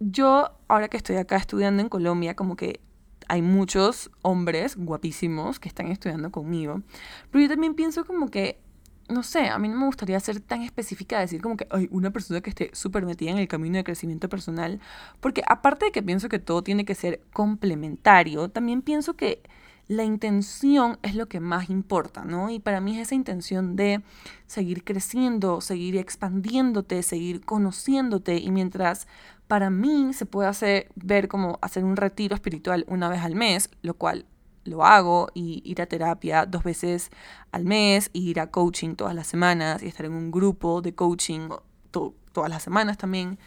yo 0.00 0.50
ahora 0.68 0.88
que 0.88 0.96
estoy 0.96 1.16
acá 1.16 1.36
estudiando 1.36 1.82
en 1.82 1.88
Colombia, 1.88 2.36
como 2.36 2.56
que 2.56 2.80
hay 3.28 3.42
muchos 3.42 4.10
hombres 4.22 4.76
guapísimos 4.76 5.60
que 5.60 5.68
están 5.68 5.88
estudiando 5.88 6.30
conmigo, 6.30 6.82
pero 7.30 7.42
yo 7.42 7.48
también 7.48 7.74
pienso 7.74 8.04
como 8.04 8.30
que 8.30 8.60
no 9.08 9.22
sé, 9.22 9.48
a 9.48 9.58
mí 9.58 9.68
no 9.68 9.76
me 9.76 9.86
gustaría 9.86 10.20
ser 10.20 10.40
tan 10.40 10.62
específica 10.62 11.16
de 11.16 11.22
decir 11.22 11.40
como 11.40 11.56
que 11.56 11.66
hay 11.70 11.88
una 11.90 12.10
persona 12.10 12.40
que 12.40 12.50
esté 12.50 12.70
súper 12.74 13.06
metida 13.06 13.30
en 13.30 13.38
el 13.38 13.48
camino 13.48 13.76
de 13.78 13.84
crecimiento 13.84 14.28
personal, 14.28 14.80
porque 15.20 15.42
aparte 15.46 15.86
de 15.86 15.92
que 15.92 16.02
pienso 16.02 16.28
que 16.28 16.38
todo 16.38 16.62
tiene 16.62 16.84
que 16.84 16.94
ser 16.94 17.22
complementario, 17.32 18.50
también 18.50 18.82
pienso 18.82 19.16
que 19.16 19.42
la 19.88 20.04
intención 20.04 20.98
es 21.02 21.14
lo 21.14 21.26
que 21.26 21.40
más 21.40 21.70
importa, 21.70 22.24
¿no? 22.24 22.50
Y 22.50 22.60
para 22.60 22.80
mí 22.80 22.96
es 22.96 23.08
esa 23.08 23.14
intención 23.14 23.74
de 23.74 24.02
seguir 24.46 24.84
creciendo, 24.84 25.62
seguir 25.62 25.96
expandiéndote, 25.96 27.02
seguir 27.02 27.44
conociéndote 27.44 28.36
y 28.36 28.50
mientras 28.50 29.08
para 29.46 29.70
mí 29.70 30.12
se 30.12 30.26
puede 30.26 30.48
hacer 30.48 30.90
ver 30.94 31.26
como 31.26 31.58
hacer 31.62 31.84
un 31.84 31.96
retiro 31.96 32.34
espiritual 32.34 32.84
una 32.86 33.08
vez 33.08 33.22
al 33.22 33.34
mes, 33.34 33.70
lo 33.80 33.94
cual 33.94 34.26
lo 34.64 34.84
hago, 34.84 35.28
y 35.32 35.62
ir 35.64 35.80
a 35.80 35.86
terapia 35.86 36.44
dos 36.44 36.62
veces 36.62 37.10
al 37.52 37.64
mes, 37.64 38.10
y 38.12 38.28
ir 38.28 38.40
a 38.40 38.50
coaching 38.50 38.94
todas 38.94 39.14
las 39.14 39.26
semanas, 39.26 39.82
y 39.82 39.86
estar 39.86 40.04
en 40.04 40.12
un 40.12 40.30
grupo 40.30 40.82
de 40.82 40.94
coaching 40.94 41.48
todas 41.90 42.50
las 42.50 42.62
semanas 42.62 42.98
también. 42.98 43.38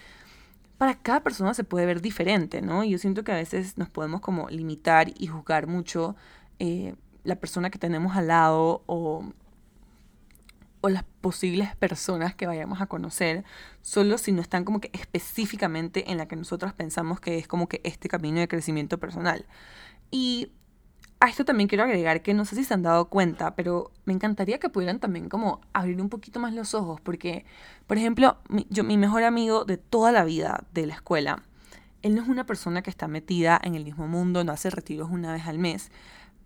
Para 0.81 0.95
cada 0.95 1.19
persona 1.21 1.53
se 1.53 1.63
puede 1.63 1.85
ver 1.85 2.01
diferente, 2.01 2.63
¿no? 2.63 2.83
Y 2.83 2.89
yo 2.89 2.97
siento 2.97 3.23
que 3.23 3.31
a 3.31 3.35
veces 3.35 3.77
nos 3.77 3.88
podemos 3.88 4.19
como 4.19 4.50
limitar 4.50 5.11
y 5.15 5.27
juzgar 5.27 5.67
mucho 5.67 6.15
eh, 6.57 6.95
la 7.23 7.35
persona 7.35 7.69
que 7.69 7.77
tenemos 7.77 8.17
al 8.17 8.29
lado 8.29 8.81
o, 8.88 9.23
o 10.81 10.89
las 10.89 11.03
posibles 11.03 11.75
personas 11.75 12.33
que 12.33 12.47
vayamos 12.47 12.81
a 12.81 12.88
conocer, 12.88 13.43
solo 13.83 14.17
si 14.17 14.31
no 14.31 14.41
están 14.41 14.65
como 14.65 14.81
que 14.81 14.89
específicamente 14.91 16.09
en 16.09 16.17
la 16.17 16.27
que 16.27 16.35
nosotros 16.35 16.73
pensamos 16.73 17.19
que 17.19 17.38
es 17.38 17.47
como 17.47 17.69
que 17.69 17.81
este 17.83 18.09
camino 18.09 18.39
de 18.39 18.47
crecimiento 18.47 18.97
personal. 18.97 19.45
Y 20.09 20.51
a 21.21 21.29
esto 21.29 21.45
también 21.45 21.69
quiero 21.69 21.83
agregar 21.83 22.23
que 22.23 22.33
no 22.33 22.45
sé 22.45 22.55
si 22.55 22.63
se 22.63 22.73
han 22.73 22.81
dado 22.81 23.05
cuenta, 23.05 23.55
pero 23.55 23.91
me 24.05 24.13
encantaría 24.13 24.59
que 24.59 24.69
pudieran 24.69 24.99
también 24.99 25.29
como 25.29 25.61
abrir 25.71 26.01
un 26.01 26.09
poquito 26.09 26.39
más 26.39 26.53
los 26.55 26.73
ojos, 26.73 26.99
porque, 26.99 27.45
por 27.85 27.99
ejemplo, 27.99 28.37
mi, 28.49 28.65
yo, 28.71 28.83
mi 28.83 28.97
mejor 28.97 29.23
amigo 29.23 29.63
de 29.63 29.77
toda 29.77 30.11
la 30.11 30.25
vida 30.25 30.63
de 30.73 30.87
la 30.87 30.95
escuela, 30.95 31.43
él 32.01 32.15
no 32.15 32.23
es 32.23 32.27
una 32.27 32.47
persona 32.47 32.81
que 32.81 32.89
está 32.89 33.07
metida 33.07 33.61
en 33.63 33.75
el 33.75 33.85
mismo 33.85 34.07
mundo, 34.07 34.43
no 34.43 34.51
hace 34.51 34.71
retiros 34.71 35.11
una 35.11 35.31
vez 35.31 35.45
al 35.45 35.59
mes, 35.59 35.91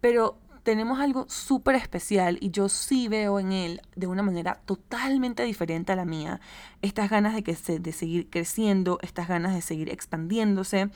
pero 0.01 0.37
tenemos 0.63 0.99
algo 0.99 1.25
súper 1.29 1.75
especial 1.75 2.37
y 2.41 2.51
yo 2.51 2.67
sí 2.67 3.07
veo 3.07 3.39
en 3.39 3.53
él 3.53 3.81
de 3.95 4.07
una 4.07 4.23
manera 4.23 4.59
totalmente 4.65 5.43
diferente 5.43 5.93
a 5.93 5.95
la 5.95 6.05
mía 6.05 6.41
estas 6.81 7.09
ganas 7.09 7.33
de, 7.33 7.43
que 7.43 7.53
de 7.53 7.91
seguir 7.93 8.29
creciendo, 8.29 8.99
estas 9.03 9.29
ganas 9.29 9.53
de 9.53 9.61
seguir 9.61 9.89
expandiéndose 9.89 10.89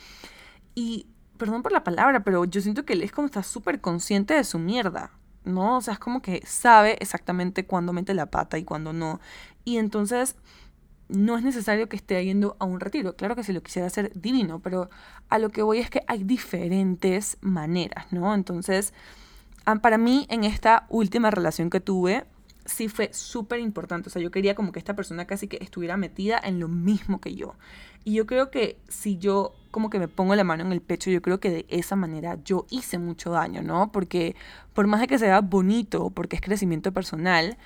y 0.76 1.06
perdón 1.40 1.64
por 1.64 1.72
la 1.72 1.84
palabra, 1.84 2.24
pero 2.24 2.46
yo 2.46 2.62
siento 2.62 2.86
que 2.86 2.94
él 2.94 3.02
es 3.02 3.12
como 3.12 3.26
está 3.26 3.42
súper 3.42 3.82
consciente 3.82 4.36
de 4.36 4.44
su 4.44 4.60
mierda, 4.60 5.10
¿no? 5.46 5.78
O 5.78 5.82
sea, 5.82 5.94
es 5.94 6.00
como 6.00 6.22
que 6.22 6.44
sabe 6.46 6.98
exactamente 7.00 7.66
cuándo 7.66 7.94
mete 7.94 8.14
la 8.14 8.28
pata 8.28 8.60
y 8.60 8.64
cuándo 8.64 8.94
no. 8.94 9.20
Y 9.66 9.78
entonces 9.78 10.36
no 11.08 11.36
es 11.36 11.44
necesario 11.44 11.90
que 11.90 11.96
esté 11.96 12.24
yendo 12.24 12.56
a 12.60 12.66
un 12.66 12.80
retiro. 12.80 13.16
Claro 13.16 13.36
que 13.36 13.44
si 13.44 13.52
lo 13.54 13.64
quisiera 13.64 13.88
hacer 13.88 14.12
divino, 14.14 14.60
pero 14.60 14.92
a 15.30 15.40
lo 15.40 15.50
que 15.50 15.64
voy 15.64 15.80
es 15.80 15.90
que 15.90 16.04
hay 16.06 16.24
diferentes 16.24 17.38
maneras, 17.42 18.06
¿no? 18.12 18.36
Entonces, 18.36 18.94
para 19.82 19.98
mí 19.98 20.28
en 20.30 20.44
esta 20.44 20.86
última 20.90 21.32
relación 21.32 21.72
que 21.72 21.80
tuve, 21.80 22.26
sí 22.70 22.88
fue 22.88 23.12
súper 23.14 23.60
importante. 23.60 24.10
O 24.10 24.12
sea, 24.12 24.22
yo 24.22 24.32
quería 24.32 24.56
como 24.56 24.72
que 24.72 24.80
esta 24.80 24.96
persona 24.96 25.26
casi 25.26 25.48
que 25.48 25.58
estuviera 25.62 25.98
metida 25.98 26.40
en 26.44 26.60
lo 26.60 26.68
mismo 26.68 27.20
que 27.20 27.36
yo. 27.36 27.56
Y 28.06 28.14
yo 28.14 28.26
creo 28.26 28.50
que 28.50 28.80
si 28.88 29.18
yo 29.18 29.54
como 29.72 29.90
que 29.90 30.00
me 30.00 30.08
pongo 30.08 30.36
la 30.36 30.44
mano 30.44 30.64
en 30.64 30.72
el 30.72 30.82
pecho, 30.82 31.12
yo 31.12 31.22
creo 31.22 31.40
que 31.40 31.50
de 31.50 31.66
esa 31.70 31.96
manera 31.96 32.38
yo 32.44 32.66
hice 32.70 32.98
mucho 32.98 33.32
daño, 33.32 33.62
¿no? 33.62 33.92
Porque 33.92 34.36
por 34.74 34.88
más 34.88 35.02
de 35.02 35.08
que 35.08 35.20
sea 35.20 35.42
bonito, 35.42 36.10
porque 36.12 36.36
es 36.36 36.42
crecimiento 36.42 36.92
personal, 36.92 37.58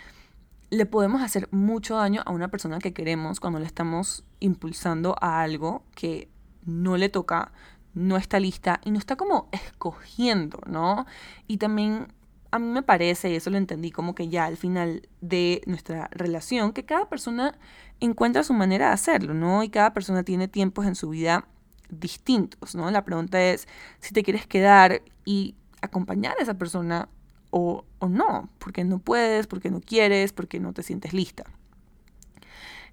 le 0.69 0.85
podemos 0.85 1.21
hacer 1.21 1.47
mucho 1.51 1.97
daño 1.97 2.23
a 2.25 2.31
una 2.31 2.47
persona 2.47 2.79
que 2.79 2.93
queremos 2.93 3.39
cuando 3.39 3.59
le 3.59 3.65
estamos 3.65 4.23
impulsando 4.39 5.15
a 5.21 5.41
algo 5.41 5.83
que 5.95 6.29
no 6.65 6.97
le 6.97 7.09
toca, 7.09 7.51
no 7.93 8.17
está 8.17 8.39
lista 8.39 8.81
y 8.83 8.91
no 8.91 8.97
está 8.97 9.15
como 9.15 9.49
escogiendo, 9.51 10.59
¿no? 10.65 11.05
Y 11.47 11.57
también 11.57 12.07
a 12.53 12.59
mí 12.59 12.67
me 12.67 12.83
parece, 12.83 13.31
y 13.31 13.35
eso 13.35 13.49
lo 13.49 13.57
entendí 13.57 13.89
como 13.89 14.13
que 14.13 14.29
ya 14.29 14.45
al 14.45 14.57
final 14.57 15.09
de 15.21 15.63
nuestra 15.65 16.07
relación, 16.11 16.71
que 16.71 16.85
cada 16.85 17.09
persona 17.09 17.57
encuentra 17.99 18.43
su 18.43 18.53
manera 18.53 18.89
de 18.89 18.93
hacerlo, 18.93 19.33
¿no? 19.33 19.63
Y 19.63 19.69
cada 19.69 19.91
persona 19.91 20.21
tiene 20.21 20.47
tiempos 20.47 20.85
en 20.85 20.93
su 20.93 21.09
vida 21.09 21.47
distintos, 21.89 22.75
¿no? 22.75 22.91
La 22.91 23.05
pregunta 23.05 23.41
es 23.41 23.67
si 24.01 24.13
te 24.13 24.21
quieres 24.21 24.45
quedar 24.45 25.01
y 25.25 25.55
acompañar 25.81 26.35
a 26.37 26.43
esa 26.43 26.53
persona 26.53 27.09
o, 27.49 27.85
o 27.97 28.07
no, 28.07 28.47
porque 28.59 28.83
no 28.83 28.99
puedes, 28.99 29.47
porque 29.47 29.71
no 29.71 29.81
quieres, 29.81 30.31
porque 30.31 30.59
no 30.59 30.73
te 30.73 30.83
sientes 30.83 31.11
lista. 31.11 31.45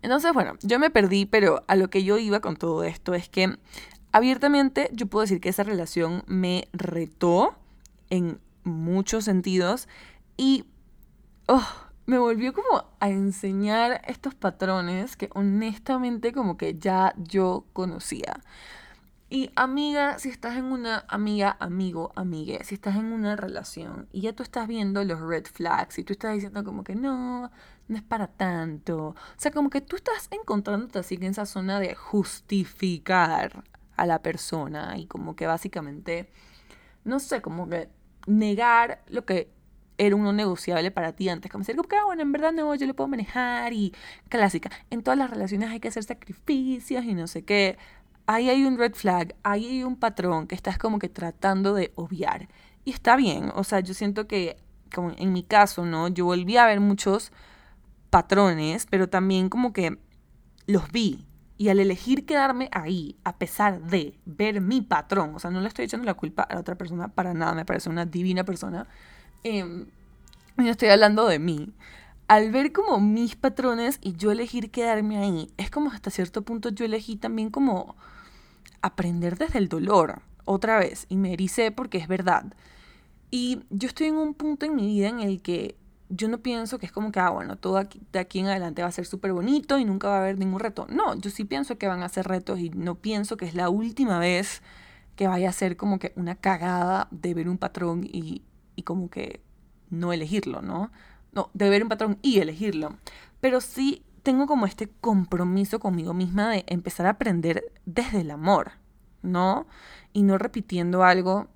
Entonces, 0.00 0.32
bueno, 0.32 0.54
yo 0.62 0.78
me 0.78 0.88
perdí, 0.88 1.26
pero 1.26 1.64
a 1.68 1.76
lo 1.76 1.90
que 1.90 2.02
yo 2.02 2.16
iba 2.16 2.40
con 2.40 2.56
todo 2.56 2.82
esto 2.82 3.12
es 3.12 3.28
que 3.28 3.58
abiertamente 4.10 4.88
yo 4.94 5.04
puedo 5.04 5.20
decir 5.20 5.38
que 5.38 5.50
esa 5.50 5.64
relación 5.64 6.24
me 6.26 6.66
retó 6.72 7.58
en 8.08 8.40
muchos 8.70 9.24
sentidos 9.24 9.88
y 10.36 10.64
oh, 11.46 11.66
me 12.06 12.18
volvió 12.18 12.52
como 12.52 12.90
a 12.98 13.08
enseñar 13.08 14.02
estos 14.06 14.34
patrones 14.34 15.16
que 15.16 15.30
honestamente 15.34 16.32
como 16.32 16.56
que 16.56 16.76
ya 16.78 17.14
yo 17.18 17.66
conocía. 17.72 18.40
Y 19.32 19.52
amiga, 19.54 20.18
si 20.18 20.28
estás 20.28 20.56
en 20.56 20.64
una 20.64 21.04
amiga, 21.06 21.56
amigo, 21.60 22.10
amigue, 22.16 22.64
si 22.64 22.74
estás 22.74 22.96
en 22.96 23.12
una 23.12 23.36
relación 23.36 24.08
y 24.10 24.22
ya 24.22 24.32
tú 24.32 24.42
estás 24.42 24.66
viendo 24.66 25.04
los 25.04 25.20
red 25.20 25.44
flags 25.46 26.00
y 26.00 26.04
tú 26.04 26.14
estás 26.14 26.34
diciendo 26.34 26.64
como 26.64 26.82
que 26.82 26.96
no, 26.96 27.48
no 27.86 27.96
es 27.96 28.02
para 28.02 28.26
tanto. 28.26 29.10
O 29.10 29.14
sea, 29.36 29.52
como 29.52 29.70
que 29.70 29.80
tú 29.80 29.94
estás 29.94 30.28
encontrándote 30.32 30.98
así 30.98 31.14
en 31.14 31.24
esa 31.24 31.46
zona 31.46 31.78
de 31.78 31.94
justificar 31.94 33.62
a 33.96 34.06
la 34.06 34.20
persona 34.20 34.98
y 34.98 35.06
como 35.06 35.36
que 35.36 35.46
básicamente, 35.46 36.32
no 37.04 37.20
sé, 37.20 37.40
como 37.40 37.68
que 37.68 37.88
negar 38.30 39.02
lo 39.08 39.24
que 39.24 39.50
era 39.98 40.16
uno 40.16 40.32
negociable 40.32 40.90
para 40.90 41.12
ti 41.12 41.28
antes. 41.28 41.50
Como 41.50 41.62
decir, 41.62 41.76
que, 41.76 41.96
ah, 41.96 42.04
bueno, 42.06 42.22
en 42.22 42.32
verdad 42.32 42.52
no, 42.52 42.74
yo 42.74 42.86
lo 42.86 42.94
puedo 42.94 43.08
manejar 43.08 43.72
y 43.72 43.92
clásica. 44.28 44.70
En 44.88 45.02
todas 45.02 45.18
las 45.18 45.28
relaciones 45.28 45.68
hay 45.68 45.80
que 45.80 45.88
hacer 45.88 46.04
sacrificios 46.04 47.04
y 47.04 47.14
no 47.14 47.26
sé 47.26 47.44
qué. 47.44 47.76
Ahí 48.26 48.48
hay 48.48 48.64
un 48.64 48.78
red 48.78 48.94
flag, 48.94 49.34
ahí 49.42 49.66
hay 49.66 49.84
un 49.84 49.96
patrón 49.96 50.46
que 50.46 50.54
estás 50.54 50.78
como 50.78 50.98
que 50.98 51.08
tratando 51.08 51.74
de 51.74 51.92
obviar. 51.96 52.48
Y 52.84 52.92
está 52.92 53.16
bien, 53.16 53.50
o 53.54 53.64
sea, 53.64 53.80
yo 53.80 53.92
siento 53.92 54.26
que, 54.26 54.56
como 54.94 55.12
en 55.18 55.32
mi 55.32 55.42
caso, 55.42 55.84
¿no? 55.84 56.08
Yo 56.08 56.24
volví 56.24 56.56
a 56.56 56.66
ver 56.66 56.80
muchos 56.80 57.32
patrones, 58.08 58.86
pero 58.88 59.08
también 59.08 59.48
como 59.48 59.72
que 59.72 59.98
los 60.66 60.90
vi 60.92 61.26
y 61.60 61.68
al 61.68 61.78
elegir 61.78 62.24
quedarme 62.24 62.70
ahí, 62.72 63.16
a 63.22 63.36
pesar 63.36 63.82
de 63.82 64.18
ver 64.24 64.62
mi 64.62 64.80
patrón, 64.80 65.34
o 65.34 65.38
sea, 65.38 65.50
no 65.50 65.60
le 65.60 65.68
estoy 65.68 65.84
echando 65.84 66.06
la 66.06 66.14
culpa 66.14 66.42
a 66.44 66.54
la 66.54 66.60
otra 66.60 66.74
persona 66.74 67.08
para 67.08 67.34
nada, 67.34 67.52
me 67.52 67.66
parece 67.66 67.90
una 67.90 68.06
divina 68.06 68.44
persona, 68.44 68.86
eh, 69.44 69.84
yo 70.56 70.70
estoy 70.70 70.88
hablando 70.88 71.26
de 71.26 71.38
mí. 71.38 71.74
Al 72.28 72.50
ver 72.50 72.72
como 72.72 72.98
mis 72.98 73.36
patrones 73.36 73.98
y 74.00 74.14
yo 74.14 74.30
elegir 74.30 74.70
quedarme 74.70 75.18
ahí, 75.18 75.52
es 75.58 75.70
como 75.70 75.90
hasta 75.90 76.08
cierto 76.08 76.40
punto 76.40 76.70
yo 76.70 76.86
elegí 76.86 77.16
también 77.16 77.50
como 77.50 77.94
aprender 78.80 79.36
desde 79.36 79.58
el 79.58 79.68
dolor, 79.68 80.22
otra 80.46 80.78
vez, 80.78 81.04
y 81.10 81.16
me 81.16 81.34
ericé 81.34 81.72
porque 81.72 81.98
es 81.98 82.08
verdad. 82.08 82.54
Y 83.30 83.64
yo 83.68 83.86
estoy 83.86 84.06
en 84.06 84.16
un 84.16 84.32
punto 84.32 84.64
en 84.64 84.76
mi 84.76 84.86
vida 84.86 85.10
en 85.10 85.20
el 85.20 85.42
que 85.42 85.76
yo 86.10 86.28
no 86.28 86.38
pienso 86.38 86.78
que 86.78 86.86
es 86.86 86.92
como 86.92 87.12
que, 87.12 87.20
ah, 87.20 87.30
bueno, 87.30 87.56
todo 87.56 87.78
aquí, 87.78 88.02
de 88.12 88.18
aquí 88.18 88.40
en 88.40 88.46
adelante 88.46 88.82
va 88.82 88.88
a 88.88 88.92
ser 88.92 89.06
súper 89.06 89.32
bonito 89.32 89.78
y 89.78 89.84
nunca 89.84 90.08
va 90.08 90.16
a 90.16 90.20
haber 90.20 90.38
ningún 90.38 90.58
reto. 90.58 90.86
No, 90.90 91.14
yo 91.14 91.30
sí 91.30 91.44
pienso 91.44 91.78
que 91.78 91.86
van 91.86 92.02
a 92.02 92.08
ser 92.08 92.26
retos 92.26 92.58
y 92.58 92.70
no 92.70 92.96
pienso 92.96 93.36
que 93.36 93.46
es 93.46 93.54
la 93.54 93.70
última 93.70 94.18
vez 94.18 94.60
que 95.14 95.28
vaya 95.28 95.48
a 95.48 95.52
ser 95.52 95.76
como 95.76 95.98
que 96.00 96.12
una 96.16 96.34
cagada 96.34 97.06
de 97.12 97.32
ver 97.32 97.48
un 97.48 97.58
patrón 97.58 98.04
y, 98.04 98.42
y 98.74 98.82
como 98.82 99.08
que 99.08 99.40
no 99.88 100.12
elegirlo, 100.12 100.62
¿no? 100.62 100.90
No, 101.32 101.50
de 101.54 101.70
ver 101.70 101.82
un 101.84 101.88
patrón 101.88 102.18
y 102.22 102.40
elegirlo. 102.40 102.96
Pero 103.40 103.60
sí 103.60 104.02
tengo 104.24 104.46
como 104.46 104.66
este 104.66 104.88
compromiso 104.88 105.78
conmigo 105.78 106.12
misma 106.12 106.50
de 106.50 106.64
empezar 106.66 107.06
a 107.06 107.10
aprender 107.10 107.72
desde 107.86 108.22
el 108.22 108.32
amor, 108.32 108.72
¿no? 109.22 109.66
Y 110.12 110.22
no 110.22 110.38
repitiendo 110.38 111.04
algo 111.04 111.46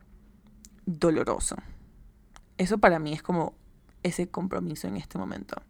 doloroso. 0.87 1.57
Eso 2.57 2.79
para 2.79 3.01
mí 3.01 3.13
es 3.13 3.23
como 3.23 3.55
ese 4.05 4.29
compromiso 4.29 4.87
en 4.87 4.97
este 4.97 5.19
momento. 5.19 5.61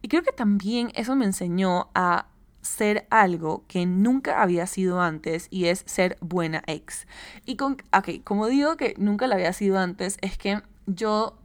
Y 0.00 0.08
creo 0.08 0.22
que 0.22 0.32
también 0.32 0.90
eso 0.94 1.14
me 1.14 1.26
enseñó 1.26 1.90
a 1.94 2.26
ser 2.62 3.06
algo 3.10 3.64
que 3.66 3.84
nunca 3.84 4.40
había 4.40 4.66
sido 4.66 5.00
antes 5.00 5.48
y 5.50 5.66
es 5.66 5.82
ser 5.86 6.16
buena 6.20 6.62
ex. 6.66 7.06
Y 7.44 7.56
con, 7.56 7.76
ok, 7.92 8.24
como 8.24 8.46
digo 8.46 8.76
que 8.76 8.94
nunca 8.96 9.26
lo 9.26 9.34
había 9.34 9.52
sido 9.52 9.78
antes, 9.78 10.16
es 10.22 10.38
que 10.38 10.62
yo 10.86 11.36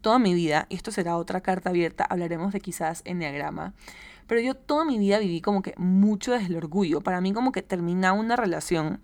toda 0.00 0.18
mi 0.18 0.34
vida, 0.34 0.66
y 0.68 0.74
esto 0.74 0.90
será 0.90 1.16
otra 1.16 1.42
carta 1.42 1.70
abierta, 1.70 2.04
hablaremos 2.04 2.52
de 2.52 2.60
quizás 2.60 3.02
enneagrama, 3.04 3.74
pero 4.26 4.40
yo 4.40 4.54
toda 4.54 4.84
mi 4.84 4.98
vida 4.98 5.18
viví 5.18 5.40
como 5.40 5.62
que 5.62 5.74
mucho 5.76 6.32
desde 6.32 6.46
el 6.46 6.56
orgullo. 6.56 7.00
Para 7.00 7.20
mí 7.20 7.32
como 7.32 7.52
que 7.52 7.62
terminaba 7.62 8.18
una 8.18 8.36
relación 8.36 9.00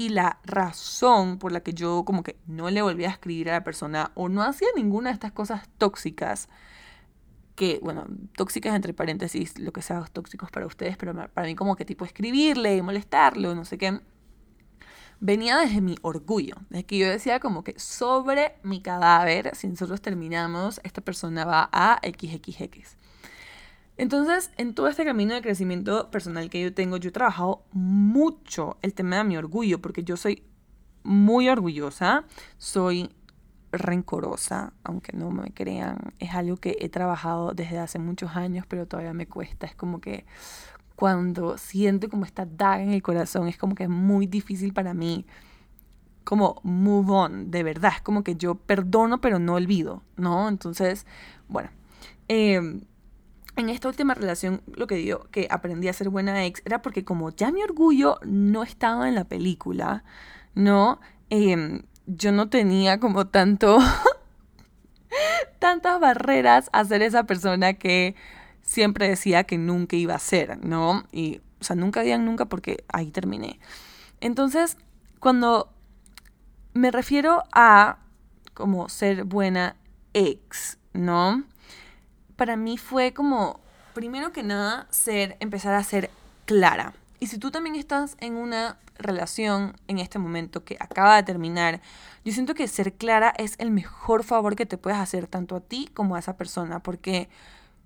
y 0.00 0.08
la 0.08 0.38
razón 0.44 1.36
por 1.38 1.52
la 1.52 1.60
que 1.60 1.74
yo 1.74 2.04
como 2.06 2.22
que 2.22 2.38
no 2.46 2.70
le 2.70 2.80
volvía 2.80 3.08
a 3.08 3.12
escribir 3.12 3.50
a 3.50 3.52
la 3.52 3.64
persona 3.64 4.12
o 4.14 4.30
no 4.30 4.42
hacía 4.42 4.68
ninguna 4.74 5.10
de 5.10 5.12
estas 5.12 5.30
cosas 5.30 5.68
tóxicas, 5.76 6.48
que, 7.54 7.80
bueno, 7.82 8.06
tóxicas 8.34 8.74
entre 8.74 8.94
paréntesis, 8.94 9.58
lo 9.58 9.74
que 9.74 9.82
sea 9.82 10.02
tóxicos 10.10 10.50
para 10.50 10.64
ustedes, 10.64 10.96
pero 10.96 11.12
para 11.28 11.46
mí 11.46 11.54
como 11.54 11.76
que 11.76 11.84
tipo 11.84 12.06
escribirle 12.06 12.80
molestarlo, 12.80 13.54
no 13.54 13.66
sé 13.66 13.76
qué, 13.76 14.00
venía 15.20 15.58
desde 15.58 15.82
mi 15.82 15.96
orgullo, 16.00 16.56
desde 16.70 16.86
que 16.86 16.96
yo 16.96 17.06
decía 17.06 17.38
como 17.38 17.62
que 17.62 17.78
sobre 17.78 18.54
mi 18.62 18.80
cadáver, 18.80 19.54
si 19.54 19.68
nosotros 19.68 20.00
terminamos, 20.00 20.80
esta 20.82 21.02
persona 21.02 21.44
va 21.44 21.68
a 21.74 22.00
XXX. 22.02 22.96
Entonces, 24.00 24.50
en 24.56 24.72
todo 24.72 24.88
este 24.88 25.04
camino 25.04 25.34
de 25.34 25.42
crecimiento 25.42 26.10
personal 26.10 26.48
que 26.48 26.62
yo 26.62 26.72
tengo, 26.72 26.96
yo 26.96 27.10
he 27.10 27.12
trabajado 27.12 27.64
mucho 27.72 28.78
el 28.80 28.94
tema 28.94 29.18
de 29.18 29.24
mi 29.24 29.36
orgullo, 29.36 29.82
porque 29.82 30.04
yo 30.04 30.16
soy 30.16 30.42
muy 31.02 31.50
orgullosa, 31.50 32.24
soy 32.56 33.10
rencorosa, 33.72 34.72
aunque 34.84 35.14
no 35.14 35.30
me 35.30 35.52
crean, 35.52 36.14
es 36.18 36.30
algo 36.34 36.56
que 36.56 36.78
he 36.80 36.88
trabajado 36.88 37.52
desde 37.52 37.78
hace 37.78 37.98
muchos 37.98 38.36
años, 38.36 38.64
pero 38.66 38.86
todavía 38.86 39.12
me 39.12 39.26
cuesta, 39.26 39.66
es 39.66 39.74
como 39.74 40.00
que 40.00 40.24
cuando 40.96 41.58
siento 41.58 42.08
como 42.08 42.24
esta 42.24 42.46
daga 42.46 42.82
en 42.82 42.92
el 42.92 43.02
corazón, 43.02 43.48
es 43.48 43.58
como 43.58 43.74
que 43.74 43.82
es 43.82 43.90
muy 43.90 44.26
difícil 44.26 44.72
para 44.72 44.94
mí 44.94 45.26
como 46.24 46.58
move 46.62 47.12
on, 47.12 47.50
de 47.50 47.62
verdad, 47.64 47.92
es 47.96 48.00
como 48.00 48.24
que 48.24 48.34
yo 48.34 48.54
perdono 48.54 49.20
pero 49.20 49.38
no 49.38 49.56
olvido, 49.56 50.02
¿no? 50.16 50.48
Entonces, 50.48 51.04
bueno, 51.48 51.68
eh, 52.28 52.80
en 53.56 53.68
esta 53.68 53.88
última 53.88 54.14
relación, 54.14 54.62
lo 54.74 54.86
que 54.86 54.96
digo 54.96 55.26
que 55.30 55.48
aprendí 55.50 55.88
a 55.88 55.92
ser 55.92 56.08
buena 56.08 56.44
ex 56.44 56.62
era 56.64 56.82
porque 56.82 57.04
como 57.04 57.30
ya 57.30 57.50
mi 57.50 57.62
orgullo 57.62 58.18
no 58.24 58.62
estaba 58.62 59.08
en 59.08 59.14
la 59.14 59.24
película, 59.24 60.04
¿no? 60.54 61.00
Em, 61.30 61.82
yo 62.06 62.32
no 62.32 62.48
tenía 62.48 63.00
como 63.00 63.26
tanto, 63.26 63.78
tantas 65.58 66.00
barreras 66.00 66.70
a 66.72 66.84
ser 66.84 67.02
esa 67.02 67.24
persona 67.24 67.74
que 67.74 68.14
siempre 68.62 69.08
decía 69.08 69.44
que 69.44 69.58
nunca 69.58 69.96
iba 69.96 70.14
a 70.14 70.18
ser, 70.18 70.64
¿no? 70.64 71.04
Y, 71.12 71.40
o 71.60 71.64
sea, 71.64 71.76
nunca 71.76 72.02
digan 72.02 72.24
nunca 72.24 72.46
porque 72.46 72.84
ahí 72.88 73.10
terminé. 73.10 73.58
Entonces, 74.20 74.76
cuando 75.18 75.72
me 76.72 76.90
refiero 76.90 77.42
a 77.52 77.98
como 78.54 78.88
ser 78.88 79.24
buena 79.24 79.76
ex, 80.12 80.78
¿no? 80.92 81.44
Para 82.40 82.56
mí 82.56 82.78
fue 82.78 83.12
como, 83.12 83.60
primero 83.92 84.32
que 84.32 84.42
nada, 84.42 84.86
ser, 84.88 85.36
empezar 85.40 85.74
a 85.74 85.84
ser 85.84 86.08
clara. 86.46 86.94
Y 87.18 87.26
si 87.26 87.36
tú 87.36 87.50
también 87.50 87.76
estás 87.76 88.16
en 88.18 88.36
una 88.36 88.78
relación 88.96 89.76
en 89.88 89.98
este 89.98 90.18
momento 90.18 90.64
que 90.64 90.78
acaba 90.80 91.16
de 91.16 91.22
terminar, 91.22 91.82
yo 92.24 92.32
siento 92.32 92.54
que 92.54 92.66
ser 92.66 92.94
clara 92.94 93.34
es 93.36 93.56
el 93.58 93.70
mejor 93.70 94.24
favor 94.24 94.56
que 94.56 94.64
te 94.64 94.78
puedes 94.78 94.98
hacer 94.98 95.26
tanto 95.26 95.54
a 95.54 95.60
ti 95.60 95.90
como 95.92 96.16
a 96.16 96.18
esa 96.18 96.38
persona, 96.38 96.82
porque 96.82 97.28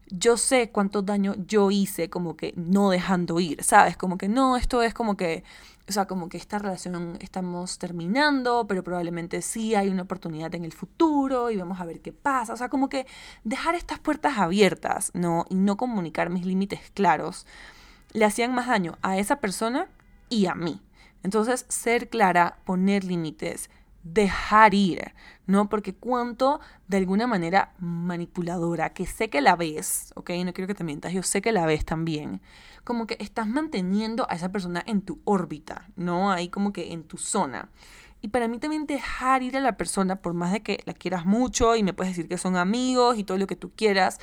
yo 0.08 0.36
sé 0.36 0.70
cuánto 0.70 1.02
daño 1.02 1.34
yo 1.48 1.72
hice 1.72 2.08
como 2.08 2.36
que 2.36 2.54
no 2.54 2.90
dejando 2.90 3.40
ir, 3.40 3.60
¿sabes? 3.64 3.96
Como 3.96 4.18
que 4.18 4.28
no, 4.28 4.56
esto 4.56 4.84
es 4.84 4.94
como 4.94 5.16
que, 5.16 5.42
o 5.86 5.92
sea, 5.92 6.06
como 6.06 6.28
que 6.28 6.38
esta 6.38 6.58
relación 6.58 7.18
estamos 7.20 7.78
terminando, 7.78 8.66
pero 8.66 8.82
probablemente 8.82 9.42
sí 9.42 9.74
hay 9.74 9.88
una 9.88 10.02
oportunidad 10.02 10.54
en 10.54 10.64
el 10.64 10.72
futuro 10.72 11.50
y 11.50 11.56
vamos 11.56 11.80
a 11.80 11.84
ver 11.84 12.00
qué 12.00 12.12
pasa. 12.12 12.54
O 12.54 12.56
sea, 12.56 12.68
como 12.68 12.88
que 12.88 13.06
dejar 13.44 13.74
estas 13.74 13.98
puertas 13.98 14.38
abiertas, 14.38 15.10
¿no? 15.14 15.44
Y 15.50 15.56
no 15.56 15.76
comunicar 15.76 16.30
mis 16.30 16.46
límites 16.46 16.80
claros, 16.94 17.46
le 18.12 18.24
hacían 18.24 18.54
más 18.54 18.68
daño 18.68 18.96
a 19.02 19.18
esa 19.18 19.40
persona 19.40 19.88
y 20.30 20.46
a 20.46 20.54
mí. 20.54 20.80
Entonces, 21.22 21.66
ser 21.68 22.08
clara, 22.08 22.58
poner 22.64 23.04
límites, 23.04 23.68
dejar 24.02 24.74
ir, 24.74 25.14
¿no? 25.46 25.68
Porque 25.68 25.94
cuánto 25.94 26.60
de 26.88 26.96
alguna 26.96 27.26
manera 27.26 27.74
manipuladora, 27.78 28.92
que 28.92 29.06
sé 29.06 29.30
que 29.30 29.40
la 29.40 29.56
ves, 29.56 30.12
¿ok? 30.16 30.30
No 30.44 30.52
quiero 30.52 30.66
que 30.66 30.74
te 30.74 30.84
mientas, 30.84 31.12
yo 31.12 31.22
sé 31.22 31.42
que 31.42 31.52
la 31.52 31.66
ves 31.66 31.84
también, 31.84 32.40
como 32.84 33.06
que 33.06 33.16
estás 33.20 33.46
manteniendo 33.46 34.26
a 34.30 34.34
esa 34.34 34.52
persona 34.52 34.82
en 34.86 35.02
tu 35.02 35.20
órbita, 35.24 35.88
¿no? 35.96 36.30
Ahí 36.32 36.48
como 36.48 36.72
que 36.72 36.92
en 36.92 37.04
tu 37.04 37.18
zona. 37.18 37.70
Y 38.20 38.28
para 38.28 38.48
mí 38.48 38.58
también 38.58 38.86
dejar 38.86 39.42
ir 39.42 39.56
a 39.56 39.60
la 39.60 39.76
persona, 39.76 40.16
por 40.16 40.32
más 40.32 40.52
de 40.52 40.62
que 40.62 40.82
la 40.86 40.94
quieras 40.94 41.26
mucho 41.26 41.76
y 41.76 41.82
me 41.82 41.92
puedes 41.92 42.16
decir 42.16 42.28
que 42.28 42.38
son 42.38 42.56
amigos 42.56 43.18
y 43.18 43.24
todo 43.24 43.36
lo 43.36 43.46
que 43.46 43.56
tú 43.56 43.72
quieras, 43.76 44.18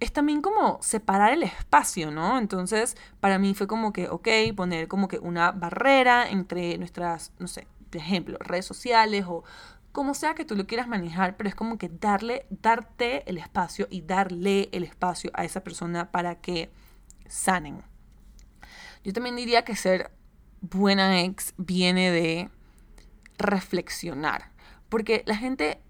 es 0.00 0.12
también 0.12 0.40
como 0.42 0.78
separar 0.82 1.32
el 1.32 1.42
espacio, 1.44 2.10
¿no? 2.10 2.38
Entonces, 2.38 2.96
para 3.20 3.38
mí 3.38 3.54
fue 3.54 3.66
como 3.66 3.92
que, 3.92 4.08
ok, 4.08 4.28
poner 4.56 4.88
como 4.88 5.06
que 5.06 5.18
una 5.18 5.52
barrera 5.52 6.28
entre 6.28 6.76
nuestras, 6.78 7.32
no 7.38 7.46
sé, 7.46 7.68
por 7.90 8.00
ejemplo, 8.00 8.38
redes 8.40 8.66
sociales 8.66 9.26
o 9.28 9.44
como 9.92 10.14
sea 10.14 10.34
que 10.34 10.44
tú 10.44 10.54
lo 10.54 10.66
quieras 10.66 10.88
manejar, 10.88 11.36
pero 11.36 11.48
es 11.48 11.54
como 11.54 11.78
que 11.78 11.88
darle, 11.88 12.46
darte 12.50 13.28
el 13.28 13.38
espacio 13.38 13.88
y 13.90 14.02
darle 14.02 14.68
el 14.72 14.84
espacio 14.84 15.30
a 15.34 15.44
esa 15.44 15.62
persona 15.64 16.10
para 16.10 16.36
que 16.40 16.70
sanen. 17.26 17.82
Yo 19.02 19.12
también 19.12 19.36
diría 19.36 19.64
que 19.64 19.76
ser 19.76 20.12
buena 20.60 21.22
ex 21.22 21.54
viene 21.56 22.10
de 22.10 22.50
reflexionar, 23.38 24.52
porque 24.88 25.22
la 25.26 25.36
gente 25.36 25.80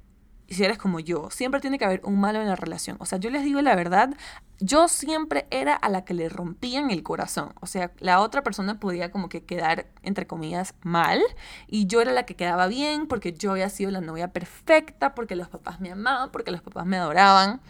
si 0.50 0.64
eres 0.64 0.78
como 0.78 0.98
yo, 0.98 1.30
siempre 1.30 1.60
tiene 1.60 1.78
que 1.78 1.84
haber 1.84 2.00
un 2.04 2.18
malo 2.20 2.40
en 2.40 2.48
la 2.48 2.56
relación. 2.56 2.96
O 2.98 3.06
sea, 3.06 3.18
yo 3.18 3.30
les 3.30 3.44
digo 3.44 3.62
la 3.62 3.76
verdad, 3.76 4.10
yo 4.58 4.88
siempre 4.88 5.46
era 5.50 5.74
a 5.74 5.88
la 5.88 6.04
que 6.04 6.12
le 6.12 6.28
rompían 6.28 6.90
el 6.90 7.04
corazón. 7.04 7.54
O 7.60 7.66
sea, 7.66 7.92
la 8.00 8.20
otra 8.20 8.42
persona 8.42 8.80
podía 8.80 9.12
como 9.12 9.28
que 9.28 9.44
quedar, 9.44 9.86
entre 10.02 10.26
comillas, 10.26 10.74
mal. 10.82 11.20
Y 11.68 11.86
yo 11.86 12.00
era 12.00 12.12
la 12.12 12.26
que 12.26 12.34
quedaba 12.34 12.66
bien 12.66 13.06
porque 13.06 13.32
yo 13.32 13.52
había 13.52 13.68
sido 13.70 13.92
la 13.92 14.00
novia 14.00 14.32
perfecta, 14.32 15.14
porque 15.14 15.36
los 15.36 15.48
papás 15.48 15.80
me 15.80 15.92
amaban, 15.92 16.32
porque 16.32 16.50
los 16.50 16.62
papás 16.62 16.84
me 16.84 16.96
adoraban. 16.96 17.60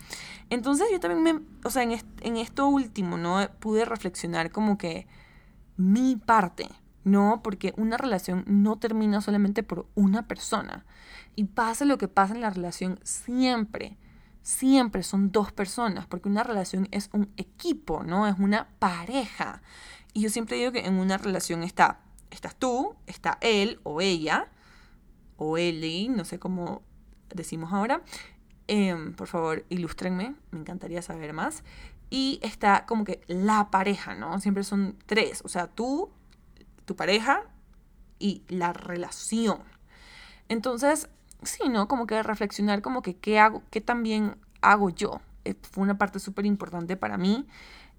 Entonces 0.48 0.88
yo 0.90 0.98
también 1.00 1.22
me, 1.22 1.42
o 1.64 1.70
sea, 1.70 1.82
en, 1.82 1.92
en 1.92 2.36
esto 2.38 2.66
último, 2.66 3.18
¿no? 3.18 3.46
Pude 3.60 3.84
reflexionar 3.84 4.50
como 4.50 4.78
que 4.78 5.06
mi 5.76 6.16
parte, 6.16 6.68
¿no? 7.04 7.42
Porque 7.42 7.74
una 7.76 7.98
relación 7.98 8.44
no 8.46 8.78
termina 8.78 9.20
solamente 9.20 9.62
por 9.62 9.86
una 9.94 10.26
persona. 10.26 10.86
Y 11.36 11.44
pasa 11.44 11.84
lo 11.84 11.98
que 11.98 12.08
pasa 12.08 12.34
en 12.34 12.40
la 12.40 12.50
relación 12.50 12.98
siempre, 13.02 13.96
siempre 14.42 15.02
son 15.02 15.32
dos 15.32 15.52
personas, 15.52 16.06
porque 16.06 16.28
una 16.28 16.42
relación 16.42 16.88
es 16.90 17.08
un 17.12 17.32
equipo, 17.36 18.02
¿no? 18.02 18.26
Es 18.26 18.38
una 18.38 18.68
pareja. 18.78 19.62
Y 20.12 20.22
yo 20.22 20.30
siempre 20.30 20.56
digo 20.56 20.72
que 20.72 20.86
en 20.86 20.94
una 20.94 21.18
relación 21.18 21.62
está, 21.62 22.00
estás 22.30 22.56
tú, 22.56 22.96
está 23.06 23.38
él 23.40 23.80
o 23.84 24.00
ella, 24.00 24.48
o 25.36 25.56
él, 25.56 26.14
no 26.14 26.24
sé 26.24 26.38
cómo 26.38 26.82
decimos 27.34 27.72
ahora. 27.72 28.02
Em, 28.66 29.14
por 29.14 29.26
favor, 29.26 29.64
ilústrenme, 29.68 30.34
me 30.50 30.60
encantaría 30.60 31.02
saber 31.02 31.32
más. 31.32 31.64
Y 32.10 32.40
está 32.42 32.86
como 32.86 33.04
que 33.04 33.20
la 33.26 33.70
pareja, 33.70 34.14
¿no? 34.14 34.40
Siempre 34.40 34.64
son 34.64 34.96
tres, 35.06 35.42
o 35.44 35.48
sea, 35.48 35.68
tú, 35.68 36.10
tu 36.84 36.96
pareja 36.96 37.44
y 38.18 38.42
la 38.48 38.72
relación. 38.72 39.62
Entonces, 40.48 41.08
sí, 41.42 41.68
¿no? 41.68 41.88
Como 41.88 42.07
que 42.07 42.22
reflexionar 42.22 42.83
como 42.83 43.03
que 43.03 43.16
qué 43.16 43.38
hago, 43.38 43.62
qué 43.70 43.81
también 43.81 44.37
hago 44.61 44.90
yo. 44.90 45.20
Eh, 45.44 45.55
fue 45.62 45.83
una 45.85 45.98
parte 45.98 46.18
súper 46.18 46.46
importante 46.46 46.96
para 46.96 47.16
mí 47.16 47.46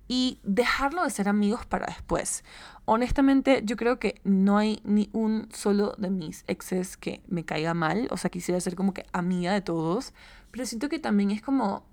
y 0.07 0.39
dejarlo 0.43 1.03
de 1.03 1.09
ser 1.09 1.29
amigos 1.29 1.65
para 1.65 1.85
después. 1.85 2.43
Honestamente, 2.85 3.61
yo 3.63 3.77
creo 3.77 3.97
que 3.97 4.19
no 4.23 4.57
hay 4.57 4.81
ni 4.83 5.09
un 5.13 5.47
solo 5.53 5.95
de 5.97 6.09
mis 6.09 6.43
exes 6.47 6.97
que 6.97 7.21
me 7.27 7.45
caiga 7.45 7.73
mal. 7.73 8.07
O 8.11 8.17
sea, 8.17 8.29
quisiera 8.29 8.59
ser 8.59 8.75
como 8.75 8.93
que 8.93 9.05
amiga 9.13 9.53
de 9.53 9.61
todos. 9.61 10.13
Pero 10.51 10.65
siento 10.65 10.89
que 10.89 10.99
también 10.99 11.31
es 11.31 11.41
como 11.41 11.85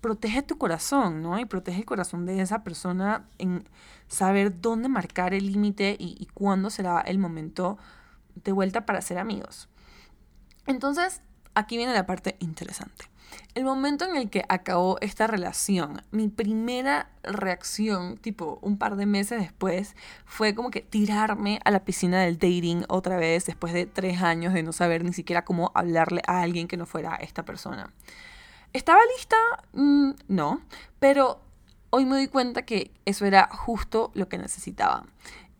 protege 0.00 0.42
tu 0.42 0.56
corazón, 0.56 1.22
¿no? 1.22 1.38
Y 1.38 1.44
protege 1.44 1.80
el 1.80 1.84
corazón 1.84 2.24
de 2.24 2.40
esa 2.40 2.64
persona 2.64 3.28
en 3.38 3.68
saber 4.06 4.60
dónde 4.60 4.88
marcar 4.88 5.34
el 5.34 5.52
límite 5.52 5.96
y, 5.98 6.16
y 6.18 6.26
cuándo 6.32 6.70
será 6.70 7.00
el 7.00 7.18
momento 7.18 7.76
de 8.34 8.52
vuelta 8.52 8.86
para 8.86 9.02
ser 9.02 9.18
amigos. 9.18 9.68
Entonces, 10.68 11.22
aquí 11.54 11.78
viene 11.78 11.94
la 11.94 12.06
parte 12.06 12.36
interesante. 12.40 13.06
El 13.54 13.64
momento 13.64 14.04
en 14.04 14.16
el 14.16 14.28
que 14.28 14.44
acabó 14.48 14.98
esta 15.00 15.26
relación, 15.26 16.02
mi 16.10 16.28
primera 16.28 17.10
reacción, 17.22 18.18
tipo 18.18 18.58
un 18.60 18.76
par 18.76 18.96
de 18.96 19.06
meses 19.06 19.40
después, 19.40 19.96
fue 20.26 20.54
como 20.54 20.70
que 20.70 20.82
tirarme 20.82 21.58
a 21.64 21.70
la 21.70 21.84
piscina 21.84 22.20
del 22.20 22.38
dating 22.38 22.84
otra 22.88 23.16
vez 23.16 23.46
después 23.46 23.72
de 23.72 23.86
tres 23.86 24.22
años 24.22 24.52
de 24.52 24.62
no 24.62 24.72
saber 24.72 25.04
ni 25.04 25.14
siquiera 25.14 25.44
cómo 25.44 25.72
hablarle 25.74 26.20
a 26.26 26.42
alguien 26.42 26.68
que 26.68 26.76
no 26.76 26.84
fuera 26.84 27.16
esta 27.16 27.44
persona. 27.44 27.90
¿Estaba 28.74 29.00
lista? 29.16 29.36
Mm, 29.72 30.10
no, 30.28 30.60
pero 30.98 31.40
hoy 31.88 32.04
me 32.04 32.16
doy 32.16 32.28
cuenta 32.28 32.62
que 32.62 32.92
eso 33.06 33.24
era 33.24 33.48
justo 33.50 34.10
lo 34.14 34.28
que 34.28 34.36
necesitaba. 34.36 35.06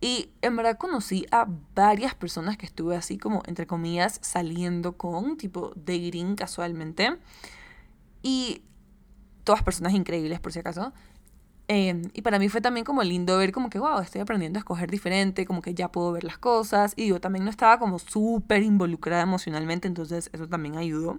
Y 0.01 0.31
en 0.43 0.57
verdad 0.57 0.79
conocí 0.79 1.27
a 1.33 1.47
varias 1.75 2.15
personas 2.15 2.57
que 2.57 2.67
estuve 2.67 2.97
así 2.97 3.19
como, 3.19 3.43
entre 3.47 3.67
comillas, 3.67 4.21
saliendo 4.23 4.97
con, 4.97 5.37
tipo 5.37 5.73
dating 5.75 6.37
casualmente. 6.37 7.19
Y 8.23 8.63
todas 9.43 9.63
personas 9.63 9.95
increíbles, 9.95 10.39
por 10.41 10.53
si 10.53 10.61
acaso. 10.61 10.93
Em, 11.67 12.03
y 12.15 12.23
para 12.23 12.39
mí 12.39 12.49
fue 12.49 12.61
también 12.61 12.85
como 12.85 13.03
lindo 13.03 13.37
ver 13.37 13.53
como 13.53 13.71
que, 13.71 13.79
wow, 13.79 13.99
estoy 14.01 14.21
aprendiendo 14.21 14.59
a 14.59 14.61
escoger 14.61 14.91
diferente, 14.91 15.45
como 15.45 15.63
que 15.63 15.75
ya 15.75 15.91
puedo 15.91 16.13
ver 16.13 16.25
las 16.25 16.39
cosas. 16.39 16.95
Y 16.97 17.09
yo 17.09 17.21
también 17.21 17.45
no 17.45 17.51
estaba 17.51 17.79
como 17.79 17.99
súper 17.99 18.63
involucrada 18.63 19.23
emocionalmente, 19.23 19.89
entonces 19.89 20.31
eso 20.33 20.49
también 20.49 20.77
ayudó. 20.77 21.19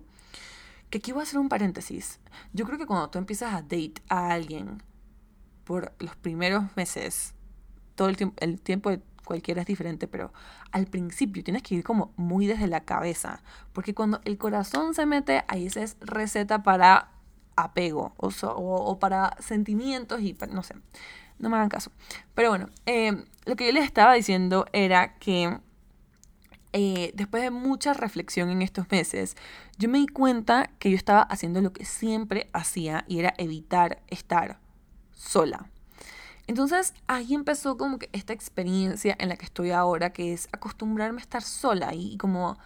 Que 0.90 1.00
aquí 1.00 1.12
voy 1.12 1.22
a 1.22 1.24
hacer 1.24 1.40
un 1.40 1.50
paréntesis. 1.50 2.20
Yo 2.54 2.66
creo 2.66 2.80
que 2.80 2.88
cuando 2.88 3.10
tú 3.10 3.20
empiezas 3.20 3.54
a 3.54 3.62
date 3.62 3.96
a 4.08 4.32
alguien 4.32 4.82
por 5.66 5.94
los 6.00 6.16
primeros 6.16 6.64
meses, 6.76 7.36
todo 8.00 8.08
el 8.08 8.16
tiempo, 8.16 8.36
el 8.40 8.62
tiempo 8.62 8.90
de 8.92 9.02
cualquiera 9.26 9.60
es 9.60 9.68
diferente, 9.68 10.08
pero 10.08 10.32
al 10.72 10.86
principio 10.86 11.44
tienes 11.44 11.64
que 11.64 11.76
ir 11.76 11.84
como 11.84 12.14
muy 12.16 12.48
desde 12.48 12.68
la 12.68 12.80
cabeza, 12.80 13.44
porque 13.74 13.94
cuando 13.94 14.22
el 14.24 14.38
corazón 14.38 14.94
se 14.94 15.06
mete, 15.06 15.44
ahí 15.50 15.66
esa 15.66 15.82
es 15.82 15.98
receta 16.00 16.64
para 16.64 17.12
apego 17.58 18.14
o, 18.16 18.30
o, 18.42 19.00
para 19.00 19.36
sentimientos 19.42 20.22
y 20.22 20.34
no 20.50 20.64
sé, 20.64 20.76
no 21.40 21.50
me 21.50 21.58
hagan 21.58 21.68
caso. 21.68 21.92
Pero 22.36 22.52
bueno, 22.52 22.70
eh, 22.86 23.26
lo 23.44 23.58
que 23.58 23.66
yo 23.66 23.74
les 23.74 23.84
estaba 23.84 24.14
diciendo 24.14 24.66
era 24.72 25.16
que 25.16 25.60
eh, 26.72 27.12
después 27.16 27.44
de 27.44 27.52
mucha 27.52 27.92
reflexión 27.92 28.50
en 28.50 28.62
estos 28.62 28.90
meses, 28.90 29.36
yo 29.78 29.90
me 29.90 29.98
di 29.98 30.08
cuenta 30.08 30.70
que 30.80 30.90
yo 30.90 30.96
estaba 30.96 31.24
haciendo 31.24 31.60
lo 31.60 31.74
que 31.74 31.84
siempre 31.84 32.50
hacía 32.54 33.04
y 33.10 33.20
era 33.20 33.34
evitar 33.38 34.02
estar 34.08 34.58
sola. 35.12 35.70
Entonces 36.50 36.96
ahí 37.06 37.36
empezó 37.36 37.78
como 37.78 38.00
que 38.00 38.10
esta 38.12 38.34
experiencia 38.34 39.16
en 39.20 39.30
la 39.30 39.38
que 39.38 39.46
estoy 39.46 39.70
ahora, 39.70 40.14
que 40.14 40.34
es 40.34 40.50
acostumbrarme 40.52 41.20
a 41.20 41.22
estar 41.22 41.44
sola 41.44 41.94
y 41.94 42.18
como 42.18 42.58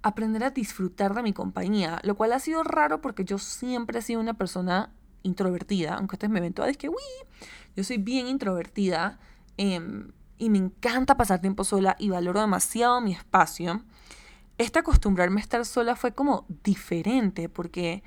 aprender 0.00 0.44
a 0.44 0.50
disfrutar 0.50 1.12
de 1.12 1.24
mi 1.24 1.32
compañía, 1.32 1.98
lo 2.04 2.14
cual 2.14 2.34
ha 2.34 2.38
sido 2.38 2.62
raro 2.62 3.00
porque 3.00 3.24
yo 3.24 3.38
siempre 3.38 3.98
he 3.98 4.02
sido 4.02 4.20
una 4.20 4.34
persona 4.34 4.92
introvertida, 5.24 5.96
aunque 5.96 6.14
ustedes 6.14 6.30
me 6.30 6.40
ven 6.40 6.52
todas, 6.52 6.70
es 6.70 6.76
que, 6.76 6.88
uy, 6.88 7.02
yo 7.74 7.82
soy 7.82 7.98
bien 7.98 8.28
introvertida 8.28 9.18
em, 9.56 10.12
y 10.38 10.48
me 10.48 10.58
encanta 10.58 11.16
pasar 11.16 11.40
tiempo 11.40 11.64
sola 11.64 11.96
y 11.98 12.10
valoro 12.10 12.40
demasiado 12.40 13.00
mi 13.00 13.10
espacio. 13.10 13.82
Este 14.56 14.78
acostumbrarme 14.78 15.40
a 15.40 15.42
estar 15.42 15.64
sola 15.64 15.96
fue 15.96 16.12
como 16.12 16.46
diferente 16.62 17.48
porque 17.48 18.04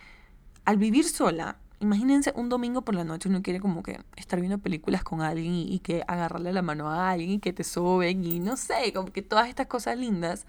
al 0.63 0.77
vivir 0.77 1.03
sola 1.03 1.57
imagínense 1.79 2.33
un 2.35 2.49
domingo 2.49 2.83
por 2.83 2.95
la 2.95 3.03
noche 3.03 3.29
uno 3.29 3.41
quiere 3.41 3.59
como 3.59 3.83
que 3.83 3.99
estar 4.15 4.39
viendo 4.39 4.57
películas 4.59 5.03
con 5.03 5.21
alguien 5.21 5.53
y, 5.53 5.79
que 5.79 6.03
agarrarle 6.07 6.53
la 6.53 6.61
mano 6.61 6.89
a 6.89 7.11
alguien 7.11 7.31
y 7.31 7.39
que 7.39 7.53
te 7.53 7.63
soben 7.63 8.23
y 8.23 8.39
no 8.39 8.57
sé, 8.57 8.93
como 8.93 9.11
que 9.11 9.21
todas 9.21 9.49
estas 9.49 9.67
cosas 9.67 9.97
lindas. 9.97 10.45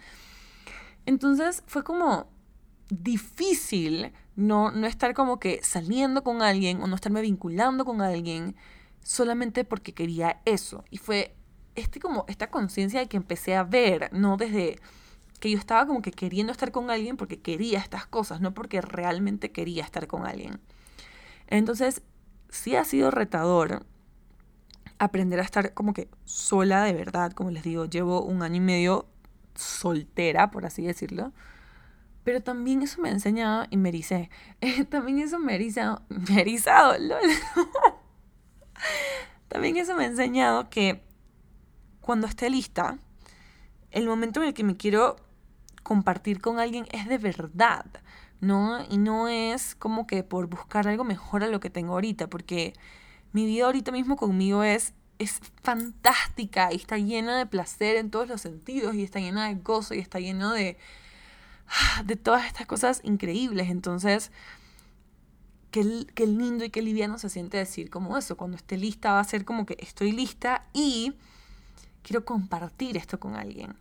Entonces 1.05 1.63
fue 1.67 1.85
como 1.85 2.27
difícil 2.91 4.13
no, 4.37 4.71
no 4.71 4.87
estar 4.87 5.15
como 5.15 5.39
que 5.41 5.61
saliendo 5.63 6.23
con 6.23 6.43
alguien 6.43 6.83
o 6.83 6.87
no 6.87 6.95
estarme 6.95 7.21
vinculando 7.21 7.85
con 7.85 8.01
alguien 8.01 8.55
solamente 9.03 9.65
porque 9.65 9.95
quería 9.95 10.41
eso. 10.45 10.85
Y 10.91 10.99
fue 10.99 11.35
este 11.75 12.01
como 12.01 12.25
esta 12.29 12.51
conciencia 12.51 13.01
de 13.01 13.09
que 13.09 13.17
empecé 13.17 13.55
a 13.55 13.65
ver, 13.65 14.11
no 14.13 14.37
desde 14.37 14.79
que 15.41 15.51
yo 15.51 15.59
estaba 15.59 15.87
como 15.87 16.03
que 16.03 16.11
queriendo 16.11 16.53
estar 16.53 16.73
con 16.73 16.91
alguien 16.91 17.17
porque 17.17 17.41
quería 17.41 17.79
estas 17.79 18.07
cosas, 18.07 18.41
no 18.41 18.55
porque 18.55 18.81
realmente 18.81 19.53
quería 19.53 19.85
estar 19.85 20.07
con 20.07 20.27
alguien. 20.27 20.61
Entonces, 21.49 22.03
sí 22.49 22.77
ha 22.77 22.85
sido 22.85 23.11
retador 23.11 23.85
aprender 24.99 25.41
a 25.41 25.43
estar 25.43 25.75
como 25.75 25.93
que 25.93 26.09
sola 26.25 26.85
de 26.85 26.93
verdad, 26.93 27.33
como 27.33 27.51
les 27.51 27.63
digo, 27.63 27.85
llevo 27.87 28.23
un 28.23 28.43
año 28.43 28.57
y 28.57 28.61
medio 28.61 29.07
soltera, 29.55 30.51
por 30.51 30.67
así 30.67 30.83
decirlo. 30.83 31.33
Pero 32.25 32.43
también 32.43 32.83
eso 32.83 33.01
me 33.01 33.09
ha 33.09 33.13
enseñado 33.13 33.67
y 33.71 33.77
me 33.77 33.91
ericé. 33.91 34.31
también 34.91 35.21
eso 35.21 35.39
me 35.39 35.53
ha 35.53 35.55
erizado. 35.57 36.03
Erizado, 36.37 36.99
lol. 36.99 37.21
también 39.49 39.77
eso 39.77 39.95
me 39.95 40.05
ha 40.05 40.09
enseñado 40.09 40.69
que 40.69 41.03
cuando 42.01 42.27
esté 42.27 42.51
lista, 42.51 42.99
el 43.91 44.07
momento 44.07 44.41
en 44.41 44.49
el 44.49 44.55
que 44.55 44.65
me 44.65 44.77
quiero 44.77 45.17
compartir 45.83 46.41
con 46.41 46.59
alguien 46.59 46.87
es 46.91 47.07
de 47.07 47.19
verdad. 47.19 47.87
¿No? 48.41 48.85
Y 48.91 48.99
no 48.99 49.29
es 49.29 49.75
como 49.75 50.07
que 50.07 50.23
por 50.23 50.47
buscar 50.49 50.89
algo 50.89 51.05
mejor 51.05 51.43
a 51.45 51.49
lo 51.49 51.61
que 51.61 51.71
tengo 51.71 51.95
ahorita, 51.95 52.29
porque 52.29 52.75
mi 53.33 53.47
vida 53.47 53.67
ahorita 53.67 53.93
mismo 53.93 54.17
conmigo 54.17 54.63
es, 54.63 54.95
es 55.19 55.41
fantástica 55.63 56.73
y 56.73 56.77
está 56.77 56.99
llena 56.99 57.39
de 57.39 57.47
placer 57.47 57.97
en 57.97 58.11
todos 58.11 58.29
los 58.29 58.41
sentidos 58.41 58.95
y 58.95 59.03
está 59.03 59.21
llena 59.21 59.49
de 59.49 59.55
gozo 59.57 59.95
y 59.95 59.99
está 59.99 60.21
lleno 60.21 60.53
de, 60.53 60.77
de 62.05 62.17
todas 62.17 62.47
estas 62.47 62.67
cosas 62.67 63.01
increíbles. 63.05 63.69
Entonces, 63.71 64.33
qué, 65.71 66.07
qué 66.15 66.27
lindo 66.27 66.65
y 66.65 66.71
qué 66.71 66.83
liviano 66.83 67.19
se 67.19 67.29
siente 67.29 67.57
decir 67.57 67.91
como 67.91 68.17
eso. 68.17 68.37
Cuando 68.37 68.57
esté 68.57 68.77
lista 68.77 69.13
va 69.13 69.21
a 69.21 69.25
ser 69.25 69.45
como 69.45 69.67
que 69.67 69.77
estoy 69.81 70.13
lista 70.13 70.67
y 70.73 71.15
quiero 72.03 72.25
compartir 72.25 72.97
esto 72.97 73.19
con 73.19 73.37
alguien. 73.37 73.77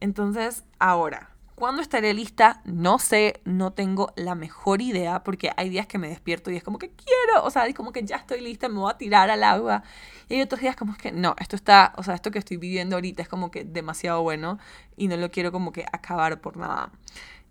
Entonces, 0.00 0.64
ahora, 0.78 1.33
¿Cuándo 1.54 1.82
estaré 1.82 2.14
lista? 2.14 2.60
No 2.64 2.98
sé, 2.98 3.40
no 3.44 3.72
tengo 3.72 4.12
la 4.16 4.34
mejor 4.34 4.82
idea 4.82 5.22
porque 5.22 5.52
hay 5.56 5.68
días 5.68 5.86
que 5.86 5.98
me 5.98 6.08
despierto 6.08 6.50
y 6.50 6.56
es 6.56 6.64
como 6.64 6.78
que 6.78 6.90
quiero, 6.90 7.44
o 7.44 7.50
sea, 7.50 7.66
es 7.66 7.74
como 7.76 7.92
que 7.92 8.02
ya 8.02 8.16
estoy 8.16 8.40
lista, 8.40 8.68
me 8.68 8.80
voy 8.80 8.90
a 8.90 8.98
tirar 8.98 9.30
al 9.30 9.44
agua. 9.44 9.84
Y 10.28 10.34
hay 10.34 10.42
otros 10.42 10.60
días 10.60 10.74
como 10.74 10.96
que 10.96 11.12
no, 11.12 11.36
esto 11.38 11.54
está, 11.54 11.92
o 11.96 12.02
sea, 12.02 12.14
esto 12.14 12.32
que 12.32 12.40
estoy 12.40 12.56
viviendo 12.56 12.96
ahorita 12.96 13.22
es 13.22 13.28
como 13.28 13.52
que 13.52 13.64
demasiado 13.64 14.22
bueno 14.22 14.58
y 14.96 15.06
no 15.06 15.16
lo 15.16 15.30
quiero 15.30 15.52
como 15.52 15.70
que 15.70 15.86
acabar 15.92 16.40
por 16.40 16.56
nada. 16.56 16.90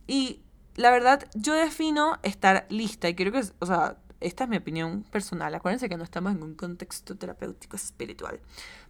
Y 0.06 0.42
la 0.76 0.92
verdad, 0.92 1.26
yo 1.34 1.54
defino 1.54 2.20
estar 2.24 2.66
lista 2.70 3.08
y 3.08 3.16
creo 3.16 3.32
que, 3.32 3.44
o 3.60 3.66
sea, 3.66 3.98
esta 4.20 4.46
es 4.46 4.50
mi 4.50 4.58
opinión 4.58 5.04
personal. 5.04 5.54
Acuérdense 5.54 5.90
que 5.90 5.98
no 5.98 6.04
estamos 6.04 6.34
en 6.34 6.44
un 6.44 6.56
contexto 6.56 7.16
terapéutico 7.16 7.76
espiritual. 7.76 8.40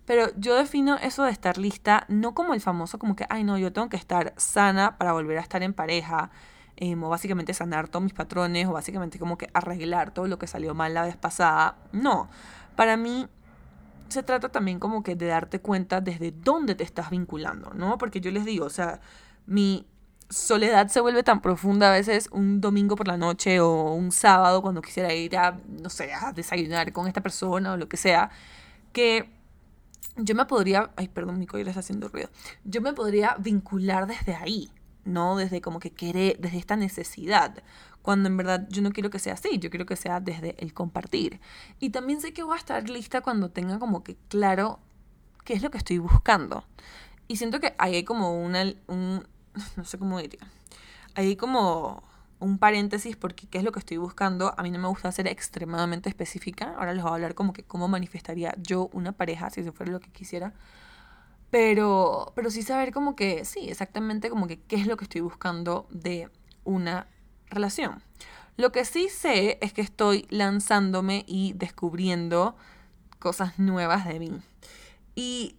Pero 0.05 0.31
yo 0.37 0.55
defino 0.55 0.95
eso 0.97 1.23
de 1.23 1.31
estar 1.31 1.57
lista 1.57 2.05
no 2.09 2.33
como 2.33 2.53
el 2.53 2.61
famoso, 2.61 2.99
como 2.99 3.15
que, 3.15 3.25
ay 3.29 3.43
no, 3.43 3.57
yo 3.57 3.71
tengo 3.71 3.89
que 3.89 3.97
estar 3.97 4.33
sana 4.37 4.97
para 4.97 5.13
volver 5.13 5.37
a 5.37 5.41
estar 5.41 5.63
en 5.63 5.73
pareja, 5.73 6.29
em, 6.75 7.01
o 7.03 7.09
básicamente 7.09 7.53
sanar 7.53 7.87
todos 7.87 8.03
mis 8.03 8.13
patrones, 8.13 8.67
o 8.67 8.73
básicamente 8.73 9.19
como 9.19 9.37
que 9.37 9.49
arreglar 9.53 10.11
todo 10.13 10.27
lo 10.27 10.37
que 10.37 10.47
salió 10.47 10.73
mal 10.73 10.93
la 10.93 11.03
vez 11.03 11.15
pasada. 11.15 11.77
No, 11.93 12.29
para 12.75 12.97
mí 12.97 13.27
se 14.09 14.23
trata 14.23 14.49
también 14.49 14.79
como 14.79 15.03
que 15.03 15.15
de 15.15 15.27
darte 15.27 15.59
cuenta 15.59 16.01
desde 16.01 16.31
dónde 16.31 16.75
te 16.75 16.83
estás 16.83 17.09
vinculando, 17.09 17.73
¿no? 17.73 17.97
Porque 17.97 18.21
yo 18.21 18.31
les 18.31 18.45
digo, 18.45 18.65
o 18.65 18.69
sea, 18.69 18.99
mi 19.45 19.87
soledad 20.29 20.87
se 20.87 20.99
vuelve 20.99 21.23
tan 21.23 21.41
profunda 21.41 21.89
a 21.89 21.91
veces 21.93 22.29
un 22.31 22.61
domingo 22.61 22.95
por 22.95 23.07
la 23.07 23.17
noche 23.17 23.59
o 23.59 23.93
un 23.93 24.11
sábado 24.11 24.61
cuando 24.61 24.81
quisiera 24.81 25.13
ir 25.13 25.37
a, 25.37 25.59
no 25.67 25.89
sé, 25.89 26.13
a 26.13 26.33
desayunar 26.33 26.91
con 26.91 27.07
esta 27.07 27.21
persona 27.21 27.73
o 27.73 27.77
lo 27.77 27.87
que 27.87 27.97
sea, 27.97 28.29
que 28.91 29.29
yo 30.17 30.35
me 30.35 30.45
podría, 30.45 30.91
ay, 30.95 31.07
perdón, 31.07 31.39
mi 31.39 31.47
collar 31.47 31.67
está 31.67 31.79
haciendo 31.79 32.07
ruido, 32.07 32.29
yo 32.63 32.81
me 32.81 32.93
podría 32.93 33.35
vincular 33.39 34.07
desde 34.07 34.35
ahí, 34.35 34.71
¿no? 35.05 35.35
Desde 35.35 35.61
como 35.61 35.79
que 35.79 35.91
querer, 35.91 36.37
desde 36.39 36.57
esta 36.57 36.75
necesidad, 36.75 37.63
cuando 38.01 38.27
en 38.27 38.37
verdad 38.37 38.67
yo 38.69 38.81
no 38.81 38.91
quiero 38.91 39.09
que 39.09 39.19
sea 39.19 39.33
así, 39.33 39.59
yo 39.59 39.69
quiero 39.69 39.85
que 39.85 39.95
sea 39.95 40.19
desde 40.19 40.55
el 40.63 40.73
compartir. 40.73 41.39
Y 41.79 41.89
también 41.89 42.21
sé 42.21 42.33
que 42.33 42.43
voy 42.43 42.55
a 42.55 42.59
estar 42.59 42.89
lista 42.89 43.21
cuando 43.21 43.49
tenga 43.49 43.79
como 43.79 44.03
que 44.03 44.17
claro 44.27 44.79
qué 45.45 45.53
es 45.53 45.63
lo 45.63 45.71
que 45.71 45.77
estoy 45.77 45.97
buscando. 45.99 46.65
Y 47.27 47.37
siento 47.37 47.59
que 47.59 47.73
ahí 47.77 47.95
hay 47.95 48.03
como 48.03 48.37
una, 48.43 48.73
un, 48.87 49.25
no 49.75 49.85
sé 49.85 49.97
cómo 49.97 50.19
diría, 50.19 50.47
ahí 51.15 51.27
hay 51.27 51.35
como 51.35 52.03
un 52.39 52.57
paréntesis 52.57 53.15
porque 53.15 53.47
qué 53.47 53.59
es 53.59 53.63
lo 53.63 53.71
que 53.71 53.79
estoy 53.79 53.97
buscando. 53.97 54.53
A 54.57 54.63
mí 54.63 54.71
no 54.71 54.79
me 54.79 54.87
gusta 54.87 55.11
ser 55.11 55.27
extremadamente 55.27 56.09
específica. 56.09 56.75
Ahora 56.77 56.93
les 56.93 57.03
voy 57.03 57.11
a 57.11 57.15
hablar 57.15 57.35
como 57.35 57.53
que 57.53 57.63
cómo 57.63 57.87
manifestaría 57.87 58.55
yo 58.57 58.89
una 58.93 59.11
pareja 59.11 59.49
si 59.49 59.61
eso 59.61 59.71
fuera 59.71 59.91
lo 59.91 59.99
que 59.99 60.11
quisiera. 60.11 60.53
Pero, 61.49 62.33
pero 62.35 62.49
sí 62.49 62.63
saber 62.63 62.91
como 62.91 63.15
que, 63.15 63.45
sí, 63.45 63.69
exactamente 63.69 64.29
como 64.29 64.47
que 64.47 64.59
qué 64.59 64.75
es 64.75 64.87
lo 64.87 64.97
que 64.97 65.05
estoy 65.05 65.21
buscando 65.21 65.87
de 65.91 66.29
una 66.63 67.07
relación. 67.49 68.01
Lo 68.57 68.71
que 68.71 68.85
sí 68.85 69.09
sé 69.09 69.57
es 69.61 69.73
que 69.73 69.81
estoy 69.81 70.27
lanzándome 70.29 71.23
y 71.27 71.53
descubriendo 71.53 72.55
cosas 73.19 73.57
nuevas 73.59 74.07
de 74.07 74.19
mí. 74.19 74.31
Y 75.15 75.55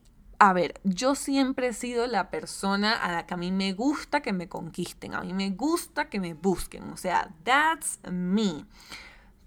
a 0.48 0.52
ver, 0.52 0.78
yo 0.84 1.14
siempre 1.14 1.68
he 1.68 1.72
sido 1.72 2.06
la 2.06 2.28
persona 2.28 2.92
a 2.92 3.10
la 3.10 3.26
que 3.26 3.32
a 3.32 3.38
mí 3.38 3.50
me 3.50 3.72
gusta 3.72 4.20
que 4.20 4.34
me 4.34 4.46
conquisten, 4.46 5.14
a 5.14 5.22
mí 5.22 5.32
me 5.32 5.48
gusta 5.50 6.10
que 6.10 6.20
me 6.20 6.34
busquen, 6.34 6.92
o 6.92 6.98
sea, 6.98 7.34
that's 7.44 7.98
me. 8.10 8.66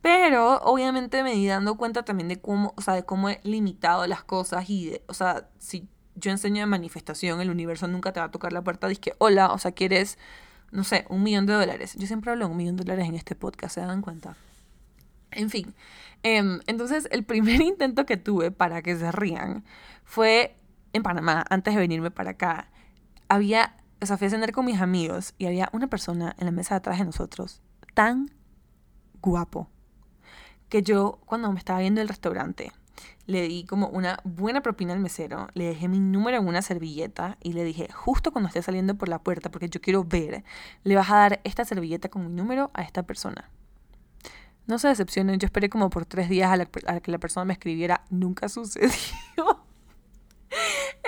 Pero 0.02 0.60
obviamente 0.64 1.22
me 1.22 1.34
di 1.34 1.46
dando 1.46 1.78
cuenta 1.78 2.04
también 2.04 2.30
de 2.30 2.42
cómo, 2.42 2.74
o 2.76 2.82
sea, 2.82 2.96
de 2.96 3.04
cómo 3.04 3.30
he 3.30 3.40
limitado 3.44 4.08
las 4.08 4.24
cosas 4.24 4.68
y, 4.72 5.00
o 5.08 5.14
sea, 5.14 5.48
si 5.60 5.88
yo 6.16 6.32
enseño 6.32 6.62
de 6.62 6.66
manifestación, 6.66 7.42
el 7.42 7.52
universo 7.52 7.88
nunca 7.88 8.12
te 8.12 8.20
va 8.20 8.26
a 8.28 8.32
tocar 8.32 8.52
la 8.52 8.64
puerta, 8.64 8.88
dice 8.88 9.14
hola, 9.20 9.52
o 9.52 9.60
sea, 9.60 9.74
quieres, 9.74 10.18
no 10.72 10.84
sé, 10.84 11.06
un 11.10 11.22
millón 11.22 11.46
de 11.46 11.54
dólares. 11.54 11.94
Yo 11.96 12.08
siempre 12.08 12.32
hablo 12.32 12.46
de 12.46 12.52
un 12.52 12.58
millón 12.58 12.76
de 12.76 12.86
dólares 12.86 13.08
en 13.08 13.14
este 13.14 13.36
podcast, 13.36 13.76
¿se 13.76 13.82
dan 13.82 14.02
cuenta? 14.02 14.36
En 15.30 15.52
fin, 15.52 15.76
em, 16.24 16.60
entonces 16.66 17.08
el 17.12 17.24
primer 17.24 17.62
intento 17.62 18.08
que 18.08 18.18
tuve 18.18 18.50
para 18.50 18.82
que 18.82 18.96
se 18.96 19.12
rían 19.12 19.64
fue 20.04 20.56
en 20.94 21.04
Panamá, 21.04 21.46
antes 21.50 21.74
de 21.74 21.80
venirme 21.80 22.12
para 22.12 22.32
acá, 22.32 22.70
había, 23.30 23.76
o 24.02 24.06
sea, 24.06 24.18
fui 24.18 24.28
a 24.28 24.30
cenar 24.30 24.52
con 24.52 24.66
mis 24.66 24.82
amigos 24.82 25.34
y 25.38 25.46
había 25.46 25.70
una 25.74 25.88
persona 25.88 26.36
en 26.38 26.46
la 26.46 26.52
mesa 26.52 26.76
de 26.76 26.78
atrás 26.80 27.00
de 27.00 27.06
nosotros 27.06 27.62
tan 27.94 28.32
guapo 29.22 29.70
que 30.70 30.82
yo 30.82 31.20
cuando 31.26 31.52
me 31.52 31.60
estaba 31.60 31.80
viendo 31.80 32.02
el 32.02 32.08
restaurante 32.08 32.72
le 33.26 33.48
di 33.48 33.66
como 33.66 33.88
una 33.90 34.20
buena 34.24 34.62
propina 34.62 34.94
al 34.94 35.00
mesero, 35.00 35.50
le 35.54 35.66
dejé 35.66 35.88
mi 35.88 36.00
número 36.00 36.38
en 36.38 36.48
una 36.48 36.62
servilleta 36.62 37.38
y 37.44 37.54
le 37.54 37.64
dije, 37.64 37.90
justo 37.92 38.32
cuando 38.32 38.48
esté 38.48 38.62
saliendo 38.62 38.96
por 38.96 39.10
la 39.10 39.20
puerta, 39.20 39.52
porque 39.52 39.70
yo 39.70 39.82
quiero 39.82 40.04
ver, 40.04 40.44
le 40.84 40.96
vas 40.96 41.10
a 41.12 41.18
dar 41.18 41.42
esta 41.44 41.66
servilleta 41.66 42.10
con 42.10 42.26
mi 42.26 42.34
número 42.34 42.72
a 42.74 42.84
esta 42.84 43.04
persona. 43.04 43.50
No 44.66 44.80
se 44.80 44.88
decepcionen, 44.88 45.40
yo 45.40 45.46
esperé 45.46 45.70
como 45.70 45.90
por 45.90 46.06
tres 46.06 46.30
días 46.30 46.52
a, 46.52 46.58
la, 46.58 46.66
que 46.66 47.12
la 47.12 47.18
persona 47.18 47.46
me 47.46 47.54
escribiera, 47.54 48.04
nunca 48.10 48.50
sucedió. 48.50 49.66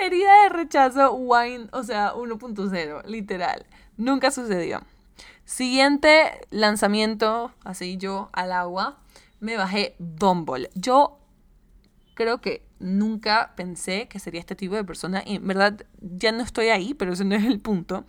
Herida 0.00 0.42
de 0.44 0.48
rechazo, 0.50 1.12
wine, 1.14 1.68
o 1.72 1.82
sea, 1.82 2.14
1.0, 2.14 3.04
literal. 3.04 3.66
Nunca 3.96 4.30
sucedió. 4.30 4.80
Siguiente 5.44 6.46
lanzamiento, 6.50 7.52
así 7.64 7.96
yo 7.96 8.30
al 8.32 8.52
agua, 8.52 8.98
me 9.40 9.56
bajé 9.56 9.96
Bumble. 9.98 10.70
Yo 10.74 11.18
creo 12.14 12.40
que 12.40 12.64
nunca 12.78 13.52
pensé 13.56 14.08
que 14.08 14.18
sería 14.18 14.40
este 14.40 14.54
tipo 14.54 14.74
de 14.74 14.84
persona 14.84 15.22
y 15.24 15.36
en 15.36 15.46
verdad 15.46 15.84
ya 16.00 16.32
no 16.32 16.42
estoy 16.42 16.68
ahí, 16.68 16.94
pero 16.94 17.12
ese 17.12 17.24
no 17.24 17.34
es 17.34 17.44
el 17.44 17.60
punto. 17.60 18.04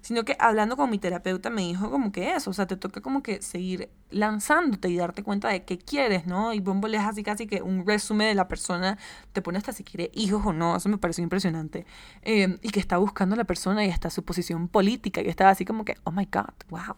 Sino 0.00 0.24
que 0.24 0.36
hablando 0.38 0.76
con 0.76 0.90
mi 0.90 0.98
terapeuta 0.98 1.50
me 1.50 1.62
dijo 1.62 1.90
como 1.90 2.12
que 2.12 2.32
eso, 2.32 2.50
o 2.50 2.52
sea, 2.52 2.66
te 2.66 2.76
toca 2.76 3.00
como 3.00 3.22
que 3.22 3.42
seguir 3.42 3.90
lanzándote 4.10 4.88
y 4.88 4.96
darte 4.96 5.22
cuenta 5.22 5.48
de 5.48 5.64
qué 5.64 5.78
quieres, 5.78 6.26
¿no? 6.26 6.52
Y 6.52 6.60
Bumble 6.60 6.96
es 6.96 7.02
así 7.02 7.22
casi 7.22 7.46
que 7.46 7.62
un 7.62 7.86
resumen 7.86 8.28
de 8.28 8.34
la 8.34 8.48
persona, 8.48 8.98
te 9.32 9.42
pone 9.42 9.58
hasta 9.58 9.72
si 9.72 9.84
quiere 9.84 10.10
hijos 10.14 10.44
o 10.46 10.52
no, 10.52 10.76
eso 10.76 10.88
me 10.88 10.98
pareció 10.98 11.22
impresionante. 11.24 11.86
Em, 12.22 12.58
y 12.62 12.70
que 12.70 12.80
está 12.80 12.98
buscando 12.98 13.34
a 13.34 13.38
la 13.38 13.44
persona 13.44 13.84
y 13.84 13.90
hasta 13.90 14.10
su 14.10 14.24
posición 14.24 14.68
política, 14.68 15.20
y 15.20 15.28
estaba 15.28 15.50
así 15.50 15.64
como 15.64 15.84
que, 15.84 15.96
oh 16.04 16.12
my 16.12 16.26
god, 16.26 16.54
wow. 16.70 16.96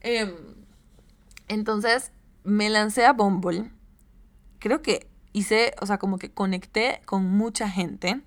Em, 0.00 0.34
entonces 1.48 2.12
me 2.44 2.70
lancé 2.70 3.04
a 3.04 3.12
Bumble, 3.12 3.70
creo 4.58 4.82
que 4.82 5.08
hice, 5.32 5.74
o 5.80 5.86
sea, 5.86 5.98
como 5.98 6.18
que 6.18 6.30
conecté 6.30 7.00
con 7.04 7.28
mucha 7.28 7.68
gente. 7.68 8.20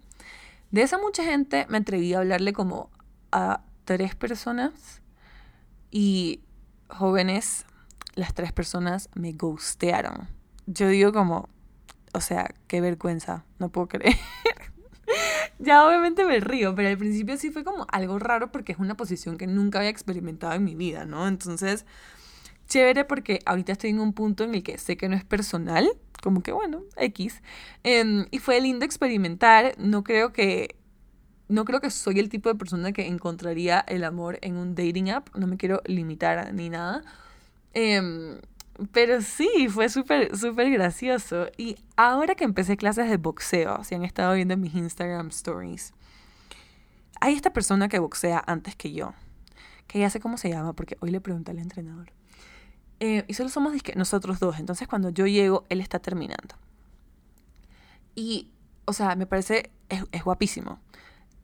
De 0.72 0.82
esa 0.82 0.98
mucha 0.98 1.24
gente 1.24 1.66
me 1.70 1.78
atreví 1.78 2.14
a 2.14 2.20
hablarle 2.20 2.54
como 2.54 2.90
a 3.32 3.62
tres 3.86 4.16
personas 4.16 5.02
y 5.92 6.42
jóvenes, 6.90 7.66
las 8.16 8.34
tres 8.34 8.52
personas 8.52 9.10
me 9.16 9.34
gustearon. 9.34 10.28
Yo 10.66 10.88
digo 10.88 11.12
como, 11.12 11.50
o 12.14 12.22
sea, 12.22 12.54
qué 12.68 12.82
vergüenza, 12.82 13.46
no 13.60 13.70
puedo 13.70 13.88
creer. 13.88 14.16
ya 15.60 15.86
obviamente 15.86 16.26
me 16.26 16.40
río, 16.40 16.76
pero 16.76 16.90
al 16.90 16.98
principio 16.98 17.38
sí 17.38 17.52
fue 17.52 17.64
como 17.64 17.86
algo 17.92 18.20
raro 18.20 18.52
porque 18.52 18.72
es 18.72 18.80
una 18.80 18.96
posición 18.96 19.38
que 19.38 19.48
nunca 19.48 19.80
había 19.80 19.90
experimentado 19.90 20.54
en 20.54 20.64
mi 20.64 20.76
vida, 20.76 21.06
¿no? 21.06 21.28
Entonces, 21.28 21.86
chévere 22.68 23.06
porque 23.06 23.40
ahorita 23.46 23.74
estoy 23.74 23.92
en 23.92 24.00
un 24.00 24.14
punto 24.14 24.44
en 24.44 24.56
el 24.56 24.64
que 24.64 24.78
sé 24.78 24.98
que 24.98 25.10
no 25.10 25.16
es 25.16 25.24
personal, 25.24 25.90
como 26.24 26.42
que 26.42 26.54
bueno, 26.54 26.84
X. 26.96 27.42
Em, 27.84 28.26
y 28.32 28.40
fue 28.40 28.62
lindo 28.62 28.86
experimentar. 28.86 29.76
No 29.78 30.04
creo 30.04 30.32
que. 30.32 30.76
No 31.54 31.66
creo 31.66 31.82
que 31.82 31.92
soy 31.92 32.20
el 32.20 32.30
tipo 32.30 32.50
de 32.50 32.56
persona 32.56 32.94
que 32.94 33.06
encontraría 33.06 33.80
el 33.82 34.04
amor 34.06 34.40
en 34.42 34.58
un 34.58 34.74
dating 34.74 35.12
app. 35.12 35.30
No 35.36 35.46
me 35.46 35.58
quiero 35.58 35.82
limitar 35.86 36.52
ni 36.52 36.72
nada. 36.72 37.04
Em, 37.76 38.40
pero 38.92 39.22
sí, 39.22 39.68
fue 39.70 39.88
súper, 39.88 40.36
súper 40.36 40.72
gracioso. 40.72 41.46
Y 41.56 41.78
ahora 41.96 42.34
que 42.34 42.44
empecé 42.44 42.76
clases 42.76 43.08
de 43.08 43.18
boxeo, 43.18 43.84
si 43.84 43.94
han 43.94 44.04
estado 44.04 44.34
viendo 44.34 44.58
mis 44.58 44.74
Instagram 44.74 45.28
stories, 45.28 45.94
hay 47.22 47.36
esta 47.36 47.54
persona 47.54 47.88
que 47.88 48.00
boxea 48.00 48.44
antes 48.48 48.76
que 48.76 48.92
yo. 48.92 49.14
Que 49.86 50.00
ya 50.00 50.10
sé 50.10 50.20
cómo 50.20 50.38
se 50.38 50.50
llama 50.50 50.74
porque 50.74 50.98
hoy 51.02 51.12
le 51.12 51.22
pregunté 51.22 51.52
al 51.52 51.60
entrenador. 51.60 52.12
Eh, 53.00 53.26
y 53.28 53.36
solo 53.36 53.50
somos 53.50 53.74
nosotros 53.96 54.40
dos. 54.40 54.58
Entonces 54.60 54.88
cuando 54.88 55.12
yo 55.12 55.28
llego, 55.28 55.66
él 55.70 55.82
está 55.82 56.00
terminando. 56.00 56.56
Y, 58.16 58.50
o 58.86 58.94
sea, 58.94 59.16
me 59.16 59.28
parece, 59.28 59.70
es, 59.90 60.24
guapísimo. 60.24 60.80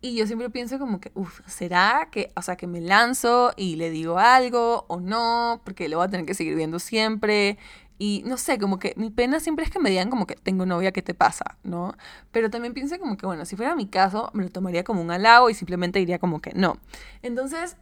Y 0.02 0.16
yo 0.16 0.26
siempre 0.28 0.50
pienso 0.50 0.80
como 0.80 1.02
que, 1.02 1.12
uff, 1.14 1.42
¿será 1.46 2.08
que, 2.12 2.32
o 2.36 2.42
sea, 2.42 2.56
que 2.56 2.68
me 2.68 2.80
lanzo 2.80 3.52
y 3.58 3.76
le 3.76 3.90
digo 3.90 4.18
algo 4.18 4.86
o 4.88 5.02
no? 5.02 5.62
Porque 5.66 5.90
lo 5.90 5.98
voy 5.98 6.08
a 6.08 6.10
tener 6.10 6.26
que 6.26 6.34
seguir 6.34 6.56
viendo 6.56 6.80
siempre. 6.80 7.58
Y 7.98 8.24
no 8.26 8.38
sé, 8.38 8.58
como 8.60 8.80
que 8.80 8.94
mi 8.96 9.10
pena 9.10 9.42
siempre 9.42 9.66
es 9.66 9.72
que 9.72 9.80
me 9.80 9.90
digan 9.90 10.10
como 10.10 10.26
que 10.26 10.36
tengo 10.36 10.66
novia, 10.66 10.94
¿qué 10.94 11.02
te 11.02 11.14
pasa? 11.14 11.58
¿No? 11.64 11.96
Pero 12.32 12.50
también 12.50 12.74
pienso 12.74 12.98
como 12.98 13.18
que, 13.18 13.26
bueno, 13.26 13.44
si 13.44 13.58
fuera 13.58 13.76
mi 13.76 13.88
caso, 13.88 14.30
me 14.34 14.44
lo 14.44 14.50
tomaría 14.50 14.86
como 14.86 15.02
un 15.02 15.12
halago 15.12 15.50
y 15.50 15.54
simplemente 15.54 16.00
diría 16.00 16.18
como 16.18 16.42
que 16.42 16.54
no. 16.54 16.78
Entonces, 17.22 17.76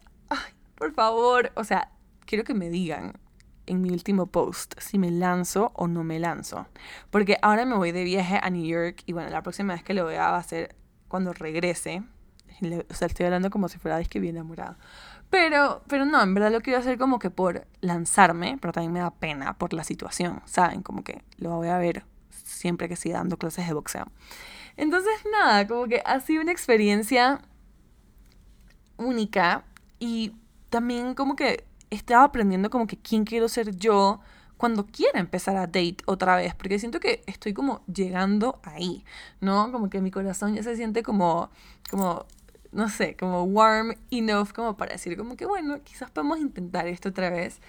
por 0.75 0.93
favor, 0.93 1.51
o 1.55 1.63
sea, 1.63 1.91
quiero 2.25 2.43
que 2.43 2.55
me 2.55 2.71
digan, 2.71 3.13
en 3.67 3.81
mi 3.81 3.91
último 3.91 4.27
post 4.27 4.73
si 4.79 4.97
me 4.97 5.11
lanzo 5.11 5.71
o 5.75 5.87
no 5.87 6.03
me 6.03 6.19
lanzo. 6.19 6.65
Porque 7.11 7.37
ahora 7.41 7.65
me 7.65 7.75
voy 7.75 7.91
de 7.91 8.03
viaje 8.03 8.39
a 8.41 8.49
New 8.49 8.65
York 8.65 9.03
y 9.05 9.13
bueno, 9.13 9.29
la 9.29 9.43
próxima 9.43 9.73
vez 9.73 9.83
que 9.83 9.93
lo 9.93 10.05
vea 10.05 10.31
va 10.31 10.37
a 10.37 10.43
ser 10.43 10.75
cuando 11.07 11.33
regrese. 11.33 12.03
O 12.89 12.93
sea, 12.93 13.07
estoy 13.07 13.25
hablando 13.25 13.49
como 13.49 13.69
si 13.69 13.77
fuera 13.77 14.03
que 14.03 14.19
bien 14.19 14.35
enamorada. 14.35 14.77
Pero, 15.29 15.83
pero 15.87 16.05
no, 16.05 16.21
en 16.21 16.33
verdad 16.33 16.51
lo 16.51 16.61
quiero 16.61 16.79
hacer 16.79 16.97
como 16.97 17.19
que 17.19 17.29
por 17.29 17.67
lanzarme, 17.81 18.57
pero 18.61 18.71
también 18.71 18.93
me 18.93 18.99
da 18.99 19.11
pena 19.11 19.57
por 19.57 19.73
la 19.73 19.83
situación, 19.83 20.41
¿saben? 20.45 20.81
Como 20.81 21.03
que 21.03 21.21
lo 21.37 21.55
voy 21.55 21.67
a 21.67 21.77
ver 21.77 22.05
siempre 22.29 22.87
que 22.87 22.95
siga 22.95 23.17
dando 23.17 23.37
clases 23.37 23.67
de 23.67 23.73
boxeo. 23.73 24.07
Entonces, 24.77 25.13
nada, 25.31 25.67
como 25.67 25.87
que 25.87 26.01
ha 26.05 26.19
sido 26.19 26.41
una 26.41 26.51
experiencia 26.51 27.41
única 28.97 29.65
y 29.99 30.33
también 30.69 31.13
como 31.13 31.35
que 31.35 31.65
estaba 31.89 32.23
aprendiendo 32.23 32.69
como 32.69 32.87
que 32.87 32.97
quién 32.97 33.25
quiero 33.25 33.47
ser 33.49 33.75
yo 33.75 34.21
cuando 34.57 34.85
quiera 34.87 35.19
empezar 35.19 35.55
a 35.55 35.67
date 35.67 35.97
otra 36.05 36.35
vez, 36.35 36.55
porque 36.55 36.79
siento 36.79 36.99
que 36.99 37.23
estoy 37.27 37.53
como 37.53 37.83
llegando 37.85 38.59
ahí, 38.63 39.05
¿no? 39.39 39.71
Como 39.71 39.89
que 39.89 40.01
mi 40.01 40.11
corazón 40.11 40.55
ya 40.55 40.63
se 40.63 40.75
siente 40.75 41.03
como, 41.03 41.49
como, 41.89 42.25
no 42.71 42.89
sé, 42.89 43.15
como 43.15 43.43
warm 43.43 43.95
enough 44.11 44.51
como 44.53 44.75
para 44.77 44.93
decir 44.93 45.17
como 45.17 45.37
que 45.37 45.45
bueno, 45.45 45.81
quizás 45.83 46.11
podemos 46.11 46.39
intentar 46.39 46.87
esto 46.87 47.09
otra 47.09 47.29
vez. 47.29 47.61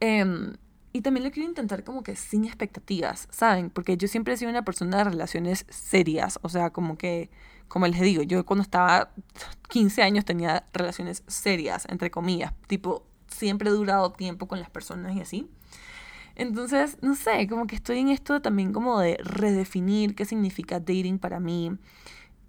Em, 0.00 0.54
y 0.92 1.02
también 1.02 1.24
lo 1.24 1.30
quiero 1.30 1.48
intentar 1.48 1.84
como 1.84 2.02
que 2.02 2.16
sin 2.16 2.44
expectativas, 2.44 3.28
¿saben? 3.30 3.70
Porque 3.70 3.96
yo 3.96 4.08
siempre 4.08 4.34
he 4.34 4.36
sido 4.36 4.50
una 4.50 4.64
persona 4.64 4.98
de 4.98 5.04
relaciones 5.04 5.66
serias, 5.68 6.38
o 6.42 6.48
sea, 6.48 6.70
como 6.70 6.96
que, 6.98 7.30
como 7.68 7.86
les 7.86 8.00
digo, 8.00 8.22
yo 8.22 8.44
cuando 8.46 8.62
estaba 8.62 9.10
15 9.68 10.02
años 10.02 10.24
tenía 10.24 10.64
relaciones 10.72 11.22
serias, 11.26 11.86
entre 11.88 12.10
comillas, 12.10 12.52
tipo 12.66 13.04
siempre 13.28 13.68
he 13.70 13.72
durado 13.72 14.12
tiempo 14.12 14.48
con 14.48 14.60
las 14.60 14.70
personas 14.70 15.14
y 15.16 15.20
así. 15.20 15.48
Entonces, 16.38 16.98
no 17.02 17.16
sé, 17.16 17.48
como 17.48 17.66
que 17.66 17.74
estoy 17.74 17.98
en 17.98 18.08
esto 18.08 18.40
también 18.40 18.72
como 18.72 19.00
de 19.00 19.18
redefinir 19.22 20.14
qué 20.14 20.24
significa 20.24 20.78
dating 20.78 21.18
para 21.18 21.40
mí. 21.40 21.76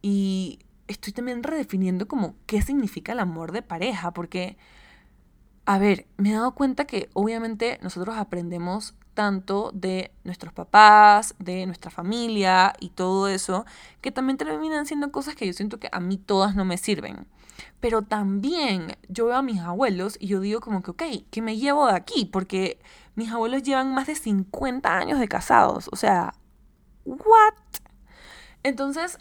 Y 0.04 0.60
estoy 0.88 1.12
también 1.12 1.44
redefiniendo 1.44 2.08
como 2.08 2.36
qué 2.46 2.62
significa 2.62 3.14
el 3.14 3.20
amor 3.20 3.52
de 3.52 3.64
pareja, 3.64 4.12
porque, 4.14 4.58
a 5.66 5.80
ver, 5.80 6.06
me 6.18 6.30
he 6.30 6.34
dado 6.34 6.54
cuenta 6.54 6.86
que 6.86 7.10
obviamente 7.14 7.80
nosotros 7.82 8.16
aprendemos 8.16 8.94
tanto 9.16 9.72
de 9.74 10.12
nuestros 10.24 10.54
papás, 10.54 11.36
de 11.40 11.66
nuestra 11.66 11.90
familia 11.92 12.74
y 12.80 12.90
todo 12.90 13.28
eso, 13.28 13.66
que 14.02 14.12
también 14.12 14.38
terminan 14.38 14.86
siendo 14.86 15.12
cosas 15.12 15.36
que 15.36 15.48
yo 15.48 15.54
siento 15.54 15.80
que 15.80 15.90
a 15.92 16.00
mí 16.00 16.18
todas 16.18 16.56
no 16.56 16.64
me 16.64 16.78
sirven. 16.78 17.28
Pero 17.80 18.04
también 18.04 18.96
yo 19.10 19.26
veo 19.26 19.38
a 19.38 19.42
mis 19.42 19.60
abuelos 19.60 20.16
y 20.20 20.28
yo 20.28 20.40
digo 20.40 20.62
como 20.62 20.84
que, 20.84 20.92
ok, 20.92 21.04
¿qué 21.32 21.42
me 21.42 21.58
llevo 21.58 21.88
de 21.88 21.96
aquí? 21.96 22.26
Porque 22.26 22.80
mis 23.20 23.32
abuelos 23.32 23.64
llevan 23.64 23.94
más 23.94 24.08
de 24.08 24.16
50 24.16 24.98
años 24.98 25.20
de 25.20 25.28
casados. 25.28 25.90
O 25.92 25.98
sea, 25.98 26.34
¿what? 27.04 27.54
Entonces, 28.64 29.18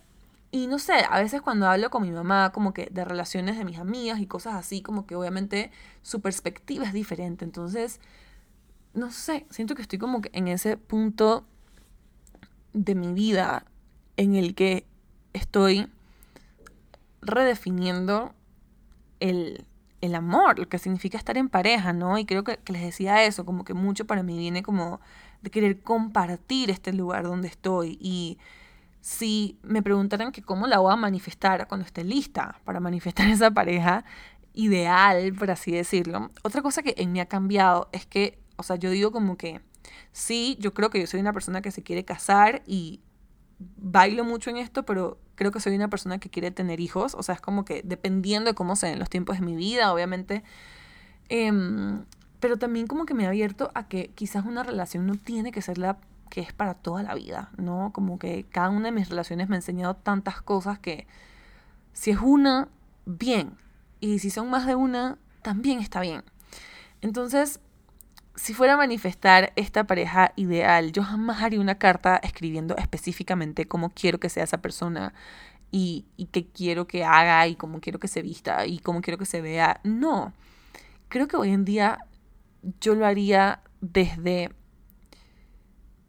y 0.52 0.68
no 0.68 0.78
sé, 0.78 1.04
a 1.10 1.18
veces 1.18 1.42
cuando 1.42 1.66
hablo 1.66 1.90
con 1.90 2.02
mi 2.02 2.12
mamá 2.12 2.52
como 2.52 2.72
que 2.72 2.86
de 2.92 3.04
relaciones 3.04 3.58
de 3.58 3.64
mis 3.64 3.78
amigas 3.78 4.20
y 4.20 4.26
cosas 4.26 4.54
así, 4.54 4.82
como 4.82 5.04
que 5.04 5.16
obviamente 5.16 5.72
su 6.02 6.20
perspectiva 6.20 6.86
es 6.86 6.92
diferente. 6.92 7.44
Entonces, 7.44 8.00
no 8.94 9.10
sé, 9.10 9.46
siento 9.50 9.74
que 9.74 9.82
estoy 9.82 9.98
como 9.98 10.22
que 10.22 10.30
en 10.32 10.46
ese 10.46 10.76
punto 10.76 11.44
de 12.72 12.94
mi 12.94 13.12
vida 13.12 13.64
en 14.16 14.36
el 14.36 14.54
que 14.54 14.86
estoy 15.32 15.90
redefiniendo 17.20 18.32
el, 19.18 19.66
amor, 20.14 20.58
lo 20.58 20.68
que 20.68 20.78
significa 20.78 21.18
estar 21.18 21.36
en 21.36 21.48
pareja, 21.48 21.92
¿no? 21.92 22.18
Y 22.18 22.24
creo 22.24 22.44
que, 22.44 22.58
les 22.66 22.82
decía 22.82 23.24
eso, 23.24 23.44
como 23.44 23.64
que 23.64 23.74
mucho 23.74 24.06
para 24.06 24.22
mí 24.22 24.38
viene 24.38 24.62
como 24.62 25.00
de 25.42 25.50
querer 25.50 25.80
compartir 25.82 26.70
este 26.70 26.92
lugar 26.92 27.24
donde 27.24 27.48
estoy. 27.48 27.98
Y 28.00 28.38
si 29.00 29.58
me 29.62 29.82
preguntaran 29.82 30.32
que 30.32 30.42
cómo 30.42 30.66
la 30.66 30.78
voy 30.78 30.92
a 30.92 30.96
manifestar 30.96 31.66
cuando 31.68 31.86
esté 31.86 32.04
lista 32.04 32.60
para 32.64 32.80
manifestar 32.80 33.28
esa 33.30 33.50
pareja 33.50 34.04
ideal, 34.54 35.32
por 35.34 35.50
así 35.50 35.72
decirlo. 35.72 36.30
Otra 36.42 36.62
cosa 36.62 36.82
que 36.82 36.94
en 36.98 37.12
mí 37.12 37.20
ha 37.20 37.26
cambiado 37.26 37.88
es 37.92 38.06
que, 38.06 38.38
o 38.56 38.62
sea, 38.62 38.76
yo 38.76 38.90
digo 38.90 39.12
como 39.12 39.36
que 39.36 39.60
sí, 40.12 40.56
yo 40.60 40.74
creo 40.74 40.90
que 40.90 41.00
yo 41.00 41.06
soy 41.06 41.20
una 41.20 41.32
persona 41.32 41.62
que 41.62 41.70
se 41.70 41.82
quiere 41.82 42.04
casar 42.04 42.62
y 42.66 43.00
bailo 43.58 44.24
mucho 44.24 44.50
en 44.50 44.56
esto, 44.56 44.84
pero 44.84 45.18
creo 45.34 45.50
que 45.50 45.60
soy 45.60 45.74
una 45.74 45.88
persona 45.88 46.18
que 46.18 46.30
quiere 46.30 46.50
tener 46.50 46.80
hijos. 46.80 47.14
O 47.14 47.22
sea, 47.22 47.34
es 47.34 47.40
como 47.40 47.64
que 47.64 47.82
dependiendo 47.84 48.50
de 48.50 48.54
cómo 48.54 48.76
sean 48.76 48.98
los 48.98 49.10
tiempos 49.10 49.38
de 49.38 49.44
mi 49.44 49.56
vida, 49.56 49.92
obviamente. 49.92 50.44
Em, 51.28 52.04
pero 52.40 52.56
también 52.56 52.86
como 52.86 53.04
que 53.04 53.14
me 53.14 53.26
ha 53.26 53.28
abierto 53.28 53.70
a 53.74 53.88
que 53.88 54.08
quizás 54.14 54.44
una 54.44 54.62
relación 54.62 55.06
no 55.06 55.14
tiene 55.16 55.52
que 55.52 55.62
ser 55.62 55.78
la 55.78 55.98
que 56.30 56.40
es 56.40 56.52
para 56.52 56.74
toda 56.74 57.02
la 57.02 57.14
vida, 57.14 57.50
¿no? 57.56 57.90
Como 57.92 58.18
que 58.18 58.44
cada 58.50 58.70
una 58.70 58.86
de 58.86 58.92
mis 58.92 59.08
relaciones 59.08 59.48
me 59.48 59.56
ha 59.56 59.58
enseñado 59.58 59.96
tantas 59.96 60.42
cosas 60.42 60.78
que 60.78 61.06
si 61.92 62.10
es 62.10 62.18
una, 62.20 62.68
bien. 63.06 63.56
Y 64.00 64.18
si 64.20 64.30
son 64.30 64.50
más 64.50 64.66
de 64.66 64.74
una, 64.74 65.18
también 65.42 65.80
está 65.80 66.00
bien. 66.00 66.22
Entonces, 67.00 67.60
si 68.38 68.54
fuera 68.54 68.74
a 68.74 68.76
manifestar 68.76 69.52
esta 69.56 69.84
pareja 69.84 70.32
ideal, 70.36 70.92
yo 70.92 71.02
jamás 71.02 71.42
haría 71.42 71.60
una 71.60 71.76
carta 71.76 72.16
escribiendo 72.22 72.76
específicamente 72.76 73.66
cómo 73.66 73.90
quiero 73.90 74.20
que 74.20 74.28
sea 74.28 74.44
esa 74.44 74.62
persona 74.62 75.12
y, 75.72 76.06
y 76.16 76.26
qué 76.26 76.46
quiero 76.46 76.86
que 76.86 77.04
haga 77.04 77.46
y 77.48 77.56
cómo 77.56 77.80
quiero 77.80 77.98
que 77.98 78.06
se 78.06 78.22
vista 78.22 78.64
y 78.64 78.78
cómo 78.78 79.00
quiero 79.02 79.18
que 79.18 79.26
se 79.26 79.40
vea. 79.40 79.80
No, 79.82 80.32
creo 81.08 81.26
que 81.26 81.36
hoy 81.36 81.50
en 81.50 81.64
día 81.64 81.98
yo 82.80 82.94
lo 82.94 83.06
haría 83.06 83.60
desde, 83.80 84.50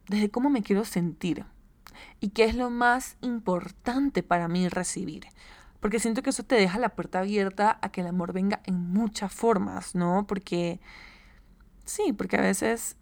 desde 0.08 0.30
cómo 0.30 0.50
me 0.50 0.62
quiero 0.62 0.84
sentir 0.84 1.44
y 2.20 2.28
qué 2.28 2.44
es 2.44 2.54
lo 2.54 2.70
más 2.70 3.16
importante 3.22 4.22
para 4.22 4.46
mí 4.46 4.68
recibir. 4.68 5.26
Porque 5.80 5.98
siento 5.98 6.22
que 6.22 6.30
eso 6.30 6.44
te 6.44 6.54
deja 6.54 6.78
la 6.78 6.90
puerta 6.90 7.18
abierta 7.18 7.78
a 7.82 7.90
que 7.90 8.02
el 8.02 8.06
amor 8.06 8.32
venga 8.32 8.60
en 8.66 8.92
muchas 8.92 9.32
formas, 9.32 9.96
¿no? 9.96 10.26
Porque 10.28 10.78
Sí, 11.90 12.12
porque 12.12 12.36
a 12.36 12.40
veces, 12.40 12.96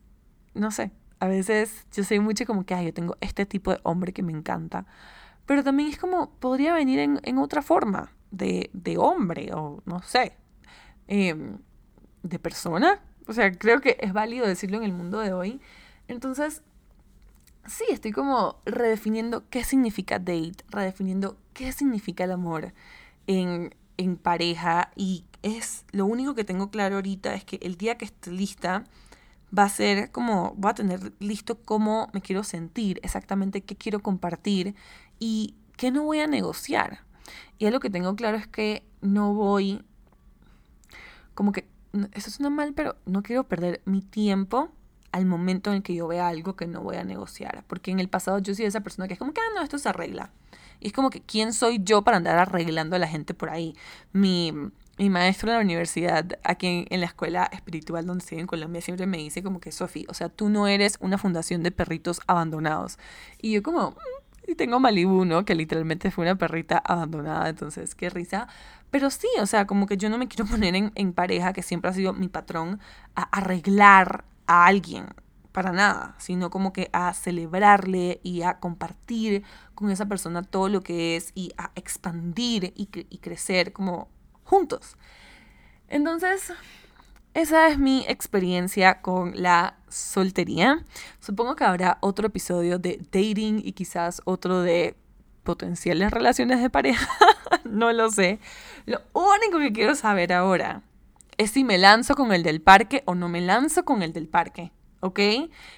no 0.55 0.71
sé, 0.71 0.93
a 1.21 1.29
veces 1.29 1.87
yo 1.93 2.05
soy 2.05 2.21
mucho 2.21 2.47
como 2.47 2.65
que, 2.65 2.73
ay, 2.73 2.87
yo 2.87 2.95
tengo 2.95 3.19
este 3.21 3.45
tipo 3.45 3.71
de 3.71 3.81
hombre 3.83 4.15
que 4.15 4.23
me 4.23 4.33
encanta. 4.33 4.87
Pero 5.45 5.63
también 5.63 5.91
es 5.91 5.99
como, 5.99 6.31
podría 6.39 6.73
venir 6.73 6.99
en, 6.99 7.39
otra 7.39 7.61
forma 7.61 8.11
de, 8.31 8.71
hombre 8.99 9.53
o 9.53 9.83
no 9.85 10.01
sé, 10.01 10.39
em, 11.07 11.59
de 12.23 12.39
persona. 12.39 13.03
O 13.27 13.35
sea, 13.35 13.53
creo 13.53 13.83
que 13.83 13.99
es 14.01 14.15
válido 14.15 14.47
decirlo 14.47 14.79
en 14.79 14.85
el 14.85 14.95
mundo 14.95 15.21
de 15.21 15.35
hoy. 15.35 15.61
Entonces, 16.09 16.63
sí, 17.67 17.85
estoy 17.91 18.13
como 18.13 18.63
redefiniendo 18.65 19.45
qué 19.51 19.65
significa 19.65 20.19
date, 20.19 20.65
redefiniendo 20.71 21.37
qué 21.53 21.73
significa 21.73 22.25
el 22.25 22.33
amor 22.33 22.73
en, 23.27 23.75
en 23.99 24.17
pareja 24.17 24.93
y 24.97 25.27
es 25.43 25.85
lo 25.93 26.07
único 26.07 26.35
que 26.35 26.45
tengo 26.45 26.71
claro 26.71 26.97
ahorita 26.97 27.35
es 27.35 27.45
que 27.45 27.59
el 27.63 27.77
día 27.77 27.97
que 27.97 28.05
esté 28.05 28.31
lista 28.31 28.85
va 29.57 29.65
a 29.65 29.69
ser 29.69 30.11
como, 30.11 30.55
voy 30.57 30.71
a 30.71 30.75
tener 30.75 31.13
listo 31.21 31.61
cómo 31.63 32.11
me 32.13 32.21
quiero 32.21 32.45
sentir, 32.45 33.01
exactamente 33.03 33.63
qué 33.63 33.77
quiero 33.77 34.01
compartir 34.01 34.75
y 35.19 35.55
qué 35.77 35.91
no 35.91 36.05
voy 36.05 36.21
a 36.21 36.27
negociar. 36.27 37.01
Y 37.59 37.69
lo 37.71 37.81
que 37.81 37.91
tengo 37.91 38.15
claro 38.17 38.37
es 38.37 38.47
que 38.47 38.85
no 39.01 39.35
voy, 39.35 39.85
como 41.35 41.53
que, 41.53 41.67
eso 42.13 42.31
suena 42.31 42.51
mal, 42.51 42.75
pero 42.75 42.97
no 43.07 43.23
quiero 43.23 43.45
perder 43.45 43.81
mi 43.85 44.03
tiempo 44.03 44.71
al 45.13 45.25
momento 45.25 45.71
en 45.71 45.77
el 45.77 45.83
que 45.83 45.95
yo 45.95 46.07
vea 46.07 46.29
algo 46.29 46.55
que 46.55 46.67
no 46.67 46.83
voy 46.83 46.97
a 46.97 47.05
negociar. 47.05 47.65
Porque 47.67 47.91
en 47.91 47.99
el 47.99 48.09
pasado 48.09 48.39
yo 48.39 48.55
soy 48.55 48.67
esa 48.67 48.83
persona 48.83 49.09
que 49.09 49.15
es 49.15 49.19
como 49.19 49.33
que, 49.33 49.41
ah, 49.41 49.55
no, 49.55 49.63
esto 49.63 49.79
se 49.79 49.89
arregla. 49.89 50.31
Y 50.81 50.89
es 50.89 50.93
como 50.93 51.11
que, 51.11 51.23
¿quién 51.23 51.53
soy 51.53 51.81
yo 51.83 52.03
para 52.03 52.19
andar 52.19 52.39
arreglando 52.39 52.97
a 52.97 52.99
la 52.99 53.09
gente 53.09 53.35
por 53.35 53.51
ahí? 53.51 53.75
Mi 54.13 54.53
mi 54.99 55.11
maestro 55.11 55.51
de 55.51 55.59
la 55.59 55.63
universidad, 55.63 56.39
aquí 56.43 56.87
en, 56.91 57.01
la 57.01 57.07
escuela 57.07 57.49
espiritual 57.53 58.05
donde 58.05 58.23
estoy 58.23 58.39
en 58.41 58.47
Colombia, 58.47 58.81
siempre 58.81 59.07
me 59.07 59.19
dice 59.19 59.43
como 59.43 59.61
que, 59.61 59.71
Sofi, 59.71 60.05
o 60.09 60.15
sea, 60.15 60.29
tú 60.29 60.49
no 60.49 60.67
eres 60.67 60.99
una 61.01 61.19
fundación 61.19 61.63
de 61.63 61.71
perritos 61.71 62.21
abandonados. 62.27 62.99
Y 63.41 63.53
yo 63.53 63.63
como, 63.63 63.93
mm", 63.93 64.51
y 64.51 64.55
tengo 64.57 64.81
Malibu, 64.81 65.25
¿no? 65.25 65.45
Que 65.45 65.55
literalmente 65.55 66.11
fue 66.11 66.25
una 66.25 66.37
perrita 66.37 66.79
abandonada, 66.79 67.49
entonces, 67.49 67.95
qué 67.95 68.11
risa. 68.11 68.49
Pero 68.91 69.11
sí, 69.11 69.29
o 69.41 69.47
sea, 69.47 69.67
como 69.67 69.87
que 69.87 69.97
yo 69.97 70.11
no 70.11 70.19
me 70.19 70.27
quiero 70.27 70.47
poner 70.51 70.75
en, 70.75 70.93
en 70.97 71.13
pareja, 71.13 71.53
que 71.53 71.63
siempre 71.63 71.91
ha 71.91 71.95
sido 71.95 72.13
mi 72.13 72.29
patrón, 72.29 72.81
a 73.15 73.23
arreglar 73.23 74.25
a 74.47 74.67
alguien, 74.67 75.07
para 75.53 75.73
nada, 75.73 76.15
sino 76.19 76.51
como 76.51 76.73
que 76.73 76.91
a 76.93 77.13
celebrarle 77.15 78.21
y 78.23 78.43
a 78.43 78.59
compartir 78.59 79.45
con 79.75 79.91
esa 79.91 80.07
persona 80.07 80.43
todo 80.43 80.69
lo 80.69 80.83
que 80.83 81.17
es 81.17 81.33
y 81.35 81.53
a 81.57 81.73
expandir 81.75 82.73
y, 82.77 82.89
y 83.11 83.19
crecer 83.19 83.73
como 83.73 84.09
juntos. 84.49 84.97
Entonces, 85.89 86.53
esa 87.35 87.69
es 87.69 87.79
mi 87.79 88.05
experiencia 88.09 89.01
con 89.01 89.41
la 89.41 89.77
soltería. 89.89 90.85
Supongo 91.21 91.55
que 91.55 91.65
habrá 91.65 91.99
otro 92.01 92.27
episodio 92.27 92.79
de 92.79 92.99
dating 93.13 93.61
y 93.63 93.73
quizás 93.73 94.23
otro 94.25 94.63
de 94.63 94.97
potenciales 95.45 96.11
relaciones 96.11 96.61
de 96.61 96.71
pareja. 96.71 97.09
no 97.65 97.93
lo 97.93 98.11
sé. 98.11 98.39
Lo 98.87 99.01
único 99.13 99.59
que 99.59 99.73
quiero 99.73 99.95
saber 99.95 100.33
ahora 100.33 100.83
es 101.37 101.53
si 101.53 101.63
me 101.63 101.79
lanzo 101.79 102.17
con 102.17 102.33
el 102.33 102.43
del 102.43 102.61
parque 102.61 103.03
o 103.07 103.15
no 103.15 103.29
me 103.29 103.41
lanzo 103.41 103.85
con 103.85 104.03
el 104.03 104.13
del 104.13 104.29
parque. 104.29 104.73
¿Ok? 105.01 105.21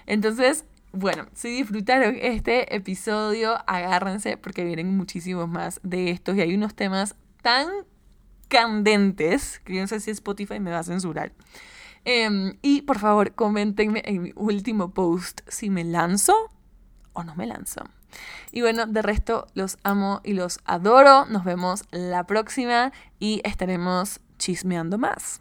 Entonces, 0.07 0.65
bueno, 0.93 1.27
si 1.35 1.51
disfrutaron 1.51 2.17
este 2.21 2.75
episodio, 2.75 3.59
agárrense 3.67 4.37
porque 4.37 4.65
vienen 4.65 4.97
muchísimos 4.97 5.49
más 5.49 5.81
de 5.83 6.11
estos 6.11 6.37
y 6.37 6.41
hay 6.41 6.55
unos 6.55 6.75
temas 6.75 7.17
tan 7.43 7.69
candentes, 8.51 9.61
que 9.65 9.75
yo 9.75 9.81
no 9.81 9.87
sé 9.87 10.01
si 10.01 10.11
Spotify 10.11 10.61
me 10.61 10.71
va 10.71 10.81
a 10.81 10.85
censurar. 10.85 11.33
Em, 12.05 12.59
y 12.61 12.83
por 12.83 12.99
favor, 12.99 13.35
coméntenme 13.35 14.03
en 14.05 14.23
mi 14.23 14.33
último 14.35 14.93
post 14.93 15.41
si 15.49 15.71
me 15.71 15.85
lanzo 15.85 16.35
o 17.15 17.25
no 17.25 17.35
me 17.37 17.47
lanzo. 17.47 17.85
Y 18.53 18.61
bueno, 18.63 18.87
de 18.87 19.03
resto 19.03 19.47
los 19.55 19.79
amo 19.85 20.21
y 20.25 20.33
los 20.35 20.59
adoro. 20.65 21.27
Nos 21.27 21.45
vemos 21.45 21.85
la 21.93 22.25
próxima 22.25 22.93
y 23.19 23.41
estaremos 23.45 24.21
chismeando 24.39 24.99
más. 24.99 25.41